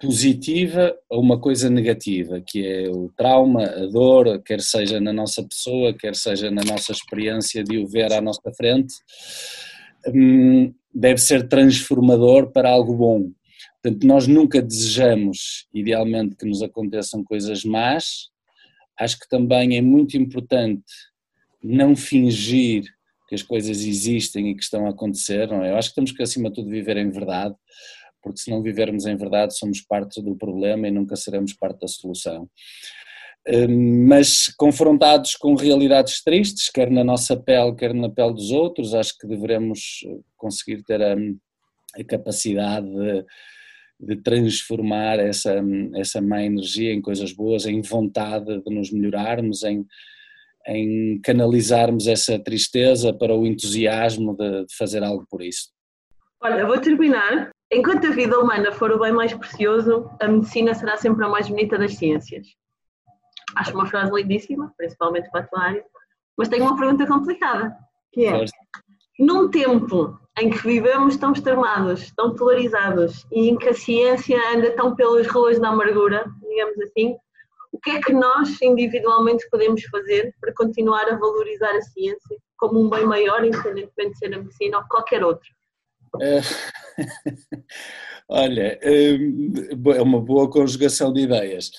positiva 0.00 0.96
a 1.10 1.18
uma 1.18 1.38
coisa 1.38 1.68
negativa, 1.68 2.40
que 2.40 2.66
é 2.66 2.88
o 2.88 3.10
trauma, 3.14 3.64
a 3.64 3.86
dor, 3.86 4.42
quer 4.42 4.60
seja 4.60 4.98
na 4.98 5.12
nossa 5.12 5.46
pessoa, 5.46 5.92
quer 5.92 6.16
seja 6.16 6.50
na 6.50 6.64
nossa 6.64 6.90
experiência 6.90 7.62
de 7.62 7.76
o 7.76 7.86
ver 7.86 8.10
à 8.12 8.20
nossa 8.20 8.50
frente, 8.56 8.94
hum, 10.08 10.72
deve 10.94 11.20
ser 11.20 11.46
transformador 11.48 12.50
para 12.50 12.70
algo 12.70 12.94
bom. 12.96 13.30
Portanto, 13.82 14.06
nós 14.06 14.26
nunca 14.26 14.62
desejamos, 14.62 15.66
idealmente, 15.72 16.34
que 16.34 16.46
nos 16.46 16.62
aconteçam 16.62 17.22
coisas 17.22 17.62
más. 17.62 18.30
Acho 18.98 19.18
que 19.18 19.28
também 19.28 19.76
é 19.76 19.82
muito 19.82 20.16
importante 20.16 20.82
não 21.62 21.94
fingir 21.94 22.84
que 23.30 23.36
as 23.36 23.42
coisas 23.42 23.84
existem 23.84 24.50
e 24.50 24.56
que 24.56 24.62
estão 24.64 24.86
a 24.86 24.90
acontecer, 24.90 25.46
não 25.46 25.62
é? 25.62 25.70
Eu 25.70 25.76
acho 25.76 25.90
que 25.90 25.94
temos 25.94 26.10
que, 26.10 26.20
acima 26.20 26.48
de 26.48 26.56
tudo, 26.56 26.68
viver 26.68 26.96
em 26.96 27.08
verdade, 27.08 27.54
porque 28.20 28.40
se 28.40 28.50
não 28.50 28.60
vivermos 28.60 29.06
em 29.06 29.14
verdade, 29.16 29.56
somos 29.56 29.80
parte 29.80 30.20
do 30.20 30.34
problema 30.34 30.88
e 30.88 30.90
nunca 30.90 31.14
seremos 31.14 31.52
parte 31.52 31.78
da 31.78 31.86
solução. 31.86 32.50
Hum, 33.48 34.08
mas 34.08 34.48
confrontados 34.48 35.36
com 35.36 35.54
realidades 35.54 36.24
tristes, 36.24 36.68
quer 36.70 36.90
na 36.90 37.04
nossa 37.04 37.36
pele, 37.36 37.76
quer 37.76 37.94
na 37.94 38.10
pele 38.10 38.34
dos 38.34 38.50
outros, 38.50 38.94
acho 38.94 39.16
que 39.16 39.28
devemos 39.28 40.04
conseguir 40.36 40.82
ter 40.82 41.00
a, 41.00 41.14
a 41.14 42.04
capacidade 42.04 42.88
de, 42.88 43.24
de, 44.00 44.22
transformar 44.22 45.20
essa, 45.20 45.62
essa 45.94 46.20
má 46.20 46.42
energia 46.42 46.92
em 46.92 47.00
coisas 47.00 47.32
boas, 47.32 47.64
em 47.64 47.80
vontade 47.80 48.60
de 48.60 48.74
nos 48.74 48.90
melhorarmos, 48.90 49.62
em, 49.62 49.86
em 50.66 51.20
canalizarmos 51.22 52.06
essa 52.06 52.38
tristeza 52.38 53.12
para 53.12 53.34
o 53.34 53.46
entusiasmo 53.46 54.36
de, 54.36 54.66
de 54.66 54.76
fazer 54.76 55.02
algo 55.02 55.26
por 55.28 55.42
isso. 55.42 55.70
Olha, 56.42 56.66
vou 56.66 56.78
terminar. 56.78 57.50
Enquanto 57.72 58.06
a 58.06 58.10
vida 58.10 58.38
humana 58.38 58.72
for 58.72 58.90
o 58.90 58.98
bem 58.98 59.12
mais 59.12 59.32
precioso, 59.32 60.10
a 60.20 60.26
medicina 60.26 60.74
será 60.74 60.96
sempre 60.96 61.24
a 61.24 61.28
mais 61.28 61.48
bonita 61.48 61.78
das 61.78 61.94
ciências. 61.94 62.46
Acho 63.56 63.74
uma 63.74 63.86
frase 63.86 64.12
lindíssima, 64.12 64.72
principalmente 64.76 65.30
para 65.30 65.40
a 65.42 65.46
tua 65.46 65.62
área, 65.62 65.84
mas 66.36 66.48
tenho 66.48 66.64
uma 66.64 66.76
pergunta 66.76 67.06
complicada, 67.06 67.76
que 68.12 68.24
é, 68.24 68.44
num 69.18 69.50
tempo 69.50 70.18
em 70.38 70.50
que 70.50 70.58
vivemos 70.58 71.16
tão 71.16 71.32
extremados, 71.32 72.10
tão 72.16 72.34
polarizados 72.34 73.26
e 73.30 73.50
em 73.50 73.56
que 73.56 73.68
a 73.68 73.74
ciência 73.74 74.38
anda 74.54 74.74
tão 74.74 74.94
pelas 74.94 75.26
ruas 75.26 75.60
da 75.60 75.68
amargura, 75.68 76.24
digamos 76.48 76.78
assim, 76.80 77.16
que 77.80 77.90
é 77.90 78.00
que 78.00 78.12
nós 78.12 78.60
individualmente 78.62 79.48
podemos 79.50 79.82
fazer 79.84 80.34
para 80.40 80.52
continuar 80.54 81.08
a 81.08 81.16
valorizar 81.16 81.74
a 81.74 81.82
ciência 81.82 82.36
como 82.56 82.80
um 82.80 82.90
bem 82.90 83.06
maior, 83.06 83.44
independentemente 83.44 84.12
de 84.12 84.18
ser 84.18 84.34
a 84.34 84.38
medicina 84.38 84.78
ou 84.78 84.84
qualquer 84.84 85.24
outro? 85.24 85.48
É, 86.20 86.40
olha, 88.28 88.78
é, 88.82 89.14
é 89.96 90.02
uma 90.02 90.20
boa 90.20 90.50
conjugação 90.50 91.12
de 91.12 91.22
ideias. 91.22 91.70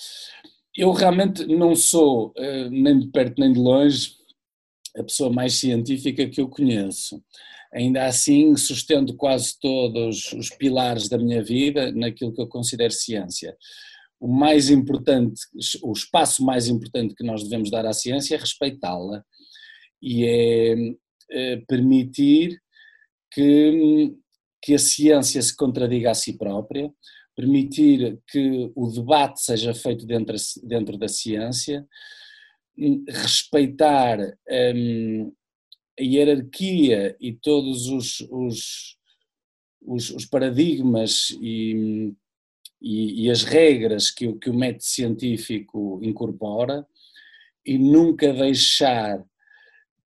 Eu 0.75 0.91
realmente 0.91 1.45
não 1.45 1.75
sou, 1.75 2.33
é, 2.37 2.69
nem 2.69 2.99
de 2.99 3.07
perto 3.07 3.39
nem 3.39 3.51
de 3.51 3.59
longe, 3.59 4.15
a 4.97 5.03
pessoa 5.03 5.31
mais 5.31 5.53
científica 5.55 6.27
que 6.27 6.41
eu 6.41 6.49
conheço. 6.49 7.21
Ainda 7.73 8.05
assim, 8.05 8.55
sustento 8.57 9.15
quase 9.15 9.57
todos 9.59 10.33
os 10.33 10.49
pilares 10.49 11.07
da 11.07 11.17
minha 11.17 11.41
vida 11.41 11.91
naquilo 11.91 12.33
que 12.33 12.41
eu 12.41 12.47
considero 12.47 12.91
ciência 12.91 13.55
o 14.21 14.27
mais 14.27 14.69
importante, 14.69 15.41
o 15.81 15.91
espaço 15.91 16.45
mais 16.45 16.67
importante 16.67 17.15
que 17.15 17.23
nós 17.23 17.41
devemos 17.43 17.71
dar 17.71 17.87
à 17.87 17.91
ciência 17.91 18.35
é 18.35 18.37
respeitá-la 18.37 19.25
e 19.99 20.23
é, 20.23 20.75
é 21.31 21.57
permitir 21.67 22.61
que, 23.33 24.13
que 24.61 24.75
a 24.75 24.79
ciência 24.79 25.41
se 25.41 25.55
contradiga 25.55 26.11
a 26.11 26.13
si 26.13 26.37
própria, 26.37 26.93
permitir 27.35 28.19
que 28.27 28.71
o 28.75 28.91
debate 28.91 29.41
seja 29.41 29.73
feito 29.73 30.05
dentro, 30.05 30.35
dentro 30.65 30.99
da 30.99 31.07
ciência, 31.07 31.83
respeitar 33.07 34.19
um, 34.75 35.33
a 35.99 36.03
hierarquia 36.03 37.17
e 37.19 37.33
todos 37.33 37.87
os, 37.87 38.21
os, 38.29 38.97
os, 39.81 40.11
os 40.11 40.25
paradigmas 40.27 41.31
e 41.41 42.13
e, 42.81 43.25
e 43.25 43.31
as 43.31 43.43
regras 43.43 44.09
que, 44.09 44.33
que 44.33 44.49
o 44.49 44.53
método 44.53 44.83
científico 44.83 45.99
incorpora 46.01 46.85
e 47.65 47.77
nunca 47.77 48.33
deixar 48.33 49.23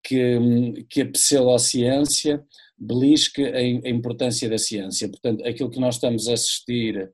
que, 0.03 0.85
que 0.89 1.01
a 1.01 1.05
pseudociência 1.05 2.43
belisque 2.77 3.43
a, 3.45 3.57
a, 3.57 3.89
importância 3.89 4.49
da 4.49 4.57
ciência. 4.57 5.07
Portanto, 5.07 5.45
aquilo 5.45 5.69
que 5.69 5.79
nós 5.79 5.95
estamos 5.95 6.27
a 6.27 6.33
assistir 6.33 7.11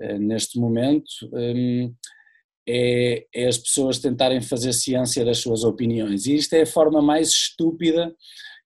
uh, 0.00 0.18
neste 0.18 0.58
momento 0.58 1.06
um, 1.32 1.94
é, 2.68 3.24
é, 3.32 3.46
as 3.46 3.56
pessoas 3.56 4.00
tentarem 4.00 4.40
fazer 4.40 4.72
ciência 4.72 5.24
das 5.24 5.38
suas 5.38 5.62
opiniões. 5.62 6.26
E 6.26 6.34
isto 6.34 6.52
é 6.54 6.62
a 6.62 6.66
forma 6.66 7.00
mais 7.00 7.28
estúpida 7.28 8.14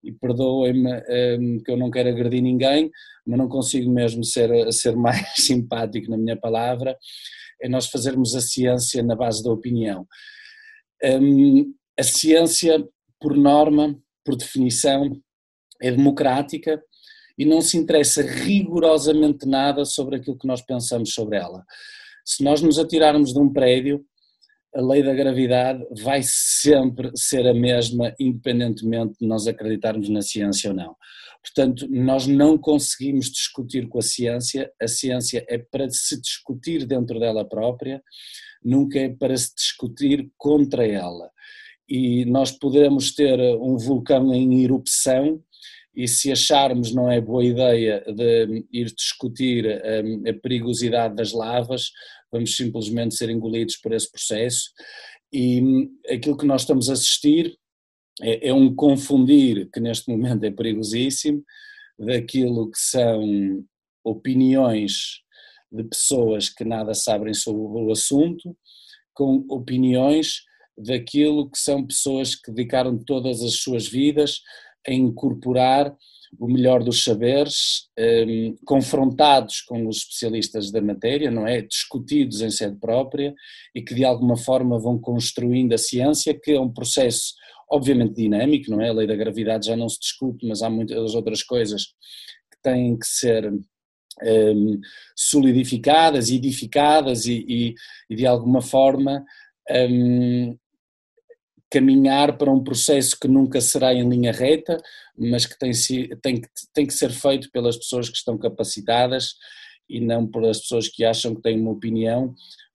e 0.03 0.11
perdoem-me 0.11 0.91
um, 1.39 1.63
que 1.63 1.71
eu 1.71 1.77
não 1.77 1.91
quero 1.91 2.09
agredir 2.09 2.43
ninguém, 2.43 2.91
mas 3.31 3.39
não 3.39 3.49
consigo 3.49 3.89
mesmo 3.89 4.25
ser, 4.25 4.73
ser 4.73 4.97
mais 4.97 5.25
simpático 5.39 6.11
na 6.11 6.19
minha 6.19 6.37
palavra, 6.37 6.97
é 7.63 7.69
nós 7.69 7.87
fazermos 7.87 8.35
a 8.35 8.41
ciência 8.41 9.03
na 9.05 9.15
base 9.15 9.43
da 9.43 9.53
opinião. 9.53 10.05
Um, 11.05 11.73
a 11.99 12.03
ciência, 12.03 12.85
por 13.21 13.37
norma, 13.37 13.97
por 14.25 14.35
definição, 14.35 15.13
é 15.81 15.93
democrática 15.93 16.83
e 17.39 17.45
não 17.45 17.61
se 17.61 17.77
interessa 17.77 18.23
rigorosamente 18.23 19.47
nada 19.47 19.85
sobre 19.85 20.17
aquilo 20.17 20.37
que 20.37 20.47
nós 20.47 20.61
pensamos 20.61 21.15
sobre 21.15 21.39
ela. 21.39 21.65
Se 22.25 22.43
nós 22.43 22.61
nos 22.61 22.79
atirarmos 22.79 23.33
de 23.33 23.39
um 23.39 23.51
prédio, 23.53 24.05
a 24.75 24.81
lei 24.81 25.03
da 25.03 25.15
gravidade 25.15 25.85
vai 26.03 26.21
sempre 26.25 27.11
ser 27.15 27.47
a 27.47 27.55
mesma, 27.55 28.13
independentemente 28.19 29.15
de 29.21 29.27
nós 29.27 29.47
acreditarmos 29.47 30.09
na 30.09 30.21
ciência 30.21 30.71
ou 30.71 30.77
não. 30.77 30.97
Portanto, 31.43 31.87
nós 31.89 32.27
não 32.27 32.59
conseguimos 32.59 33.31
discutir 33.31 33.89
com 33.89 33.99
a 33.99 34.03
ciência, 34.03 34.71
a 34.81 34.87
ciência 34.87 35.45
é 35.49 35.59
para 35.59 35.89
se 35.91 36.21
discutir 36.21 36.87
dentro 36.87 37.19
dela 37.19 37.49
própria, 37.49 38.03
nunca 38.63 38.99
é 38.99 39.09
para 39.09 39.37
se 39.37 39.55
discutir 39.55 40.31
contra 40.37 40.87
ela. 40.87 41.31
E 41.89 42.25
nós 42.27 42.53
podemos 42.53 43.15
ter 43.15 43.41
um 43.59 43.77
vulcão 43.77 44.33
em 44.35 44.63
erupção, 44.63 45.43
e 45.95 46.07
se 46.07 46.31
acharmos 46.31 46.95
não 46.95 47.11
é 47.11 47.21
boa 47.21 47.45
ideia 47.45 48.05
de 48.07 48.65
ir 48.73 48.87
discutir 48.95 49.67
hum, 49.67 50.23
a, 50.29 50.33
perigosidade 50.35 51.17
das 51.17 51.33
lavas, 51.33 51.91
vamos 52.31 52.55
simplesmente 52.55 53.17
ser 53.17 53.29
engolidos 53.29 53.77
por 53.77 53.93
esse 53.93 54.11
processo. 54.11 54.71
E 55.33 55.61
hum, 55.61 55.91
aquilo 56.09 56.37
que 56.37 56.47
nós 56.47 56.63
estamos 56.63 56.89
a 56.89 56.93
assistir 56.93 57.57
é, 58.23 58.49
é 58.49 58.55
um 58.55 58.75
confundir, 58.75 59.69
que 59.73 59.81
neste 59.81 60.11
momento 60.11 60.45
é 60.45 60.51
perigosíssimo, 60.51 61.43
daquilo 61.99 62.71
que 62.71 62.79
são 62.79 63.65
opiniões 64.05 65.21
de 65.71 65.85
pessoas 65.85 66.49
que 66.49 66.65
nada 66.65 66.95
sabem 66.95 67.35
sobre 67.35 67.61
o 67.63 67.91
assunto, 67.93 68.57
com 69.15 69.45
opiniões 69.49 70.43
daquilo 70.77 71.51
que 71.51 71.59
são 71.59 71.87
pessoas 71.87 72.35
que 72.35 72.51
dedicaram 72.51 72.99
todas 72.99 73.43
as 73.43 73.57
suas 73.57 73.87
vidas 73.87 74.41
a 74.87 74.93
incorporar 74.93 75.95
o 76.39 76.47
melhor 76.47 76.83
dos 76.83 77.03
saberes, 77.03 77.89
um, 77.99 78.57
confrontados 78.65 79.63
com 79.63 79.87
os 79.89 79.99
especialistas 79.99 80.71
da 80.71 80.81
matéria, 80.81 81.31
não 81.31 81.47
é? 81.47 81.61
Discutidos 81.61 82.41
em 82.41 82.51
sede 82.51 82.77
própria 82.79 83.35
e 83.75 83.83
que 83.83 83.95
de 83.95 84.05
alguma 84.05 84.37
forma 84.37 84.79
vão 84.79 84.99
construindo 84.99 85.73
a 85.73 85.79
ciência, 85.79 86.39
que 86.39 86.53
é 86.53 86.61
um 86.61 86.73
processo 86.73 87.35
obviamente 87.71 88.15
dinâmico, 88.15 88.71
não 88.71 88.81
é? 88.81 88.89
A 88.89 88.93
lei 88.93 89.07
da 89.07 89.17
gravidade 89.17 89.67
já 89.67 89.77
não 89.77 89.89
se 89.89 90.01
discute, 90.01 90.47
mas 90.47 90.63
há 90.63 90.69
muitas 90.69 91.15
outras 91.15 91.43
coisas 91.43 91.85
que 92.51 92.59
têm 92.63 92.99
que 92.99 93.07
ser 93.07 93.51
um, 94.23 94.81
solidificadas, 95.17 96.31
edificadas 96.31 97.27
e, 97.27 97.45
e, 97.49 97.75
e, 98.11 98.17
de 98.17 98.27
alguma 98.27 98.61
forma 98.61 99.25
um, 99.71 100.59
caminhar 101.71 102.37
para 102.37 102.51
um 102.51 102.63
processo 102.63 103.17
que 103.19 103.29
nunca 103.29 103.61
será 103.61 103.95
em 103.95 104.09
linha 104.09 104.33
reta, 104.33 104.77
mas 105.17 105.47
que 105.47 105.57
tem, 105.57 105.71
tem, 106.21 106.43
tem 106.75 106.87
que 106.87 106.93
ser 106.93 107.11
feito 107.11 107.49
pelas 107.53 107.77
pessoas 107.77 108.09
que 108.09 108.17
estão 108.17 108.37
capacitadas 108.37 109.35
e 109.89 110.01
não 110.01 110.27
pelas 110.27 110.61
pessoas 110.61 110.89
que 110.89 111.05
acham 111.05 111.35
que 111.35 111.43
têm 111.43 111.61
uma 111.61 111.71
opinião, 111.71 112.35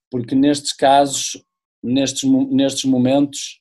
porque 0.09 0.35
nestes 0.35 0.71
casos, 0.71 1.41
nestes, 1.83 2.23
nestes 2.49 2.85
momentos, 2.85 3.59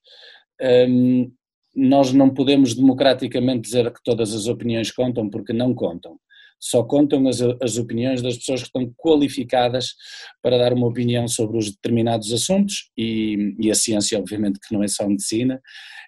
um, 0.89 1.31
nós 1.75 2.13
não 2.13 2.33
podemos 2.33 2.75
democraticamente 2.75 3.63
dizer 3.63 3.93
que 3.93 4.03
todas 4.03 4.33
as 4.33 4.47
opiniões 4.47 4.91
contam, 4.91 5.29
porque 5.29 5.53
não 5.53 5.75
contam. 5.75 6.19
Só 6.61 6.83
contam 6.83 7.29
as, 7.29 7.41
as 7.61 7.77
opiniões 7.77 8.23
das 8.23 8.39
pessoas 8.39 8.61
que 8.61 8.69
estão 8.69 8.91
qualificadas 8.97 9.95
para 10.41 10.57
dar 10.57 10.73
uma 10.73 10.87
opinião 10.87 11.29
sobre 11.29 11.59
os 11.59 11.71
determinados 11.71 12.33
assuntos 12.33 12.91
e, 12.97 13.55
e 13.59 13.71
a 13.71 13.75
ciência, 13.75 14.19
obviamente, 14.19 14.61
que 14.61 14.73
não 14.73 14.83
é 14.83 14.89
só 14.89 15.07
medicina, 15.07 15.61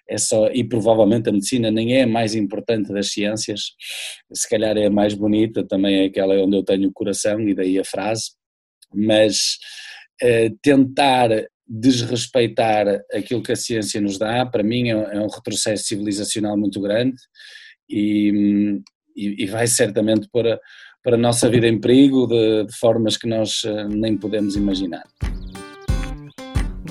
é 0.09 0.17
só, 0.17 0.47
e 0.47 0.63
provavelmente 0.63 1.29
a 1.29 1.33
medicina 1.33 1.69
nem 1.69 1.95
é 1.95 2.03
a 2.03 2.07
mais 2.07 2.33
importante 2.33 2.93
das 2.93 3.11
ciências, 3.11 3.73
se 4.33 4.49
calhar 4.49 4.77
é 4.77 4.85
a 4.85 4.91
mais 4.91 5.13
bonita, 5.13 5.67
também 5.67 6.03
é 6.03 6.05
aquela 6.05 6.33
onde 6.41 6.55
eu 6.55 6.63
tenho 6.63 6.89
o 6.89 6.93
coração 6.93 7.41
e 7.41 7.53
daí 7.53 7.77
a 7.77 7.83
frase, 7.83 8.31
mas 8.93 9.57
eh, 10.21 10.51
tentar 10.61 11.29
desrespeitar 11.67 12.87
aquilo 13.13 13.43
que 13.43 13.51
a 13.51 13.55
ciência 13.55 13.99
nos 13.99 14.17
dá, 14.17 14.45
para 14.45 14.63
mim 14.63 14.89
é, 14.89 15.15
é 15.15 15.19
um 15.19 15.27
retrocesso 15.27 15.85
civilizacional 15.85 16.57
muito 16.57 16.79
grande 16.79 17.17
e, 17.89 18.79
e, 19.15 19.43
e 19.43 19.45
vai 19.47 19.67
certamente 19.67 20.29
para, 20.31 20.59
para 21.03 21.15
a 21.15 21.19
nossa 21.19 21.49
vida 21.49 21.67
em 21.67 21.79
perigo 21.79 22.27
de, 22.27 22.65
de 22.65 22.77
formas 22.77 23.17
que 23.17 23.27
nós 23.27 23.63
eh, 23.65 23.87
nem 23.87 24.17
podemos 24.17 24.55
imaginar. 24.55 25.03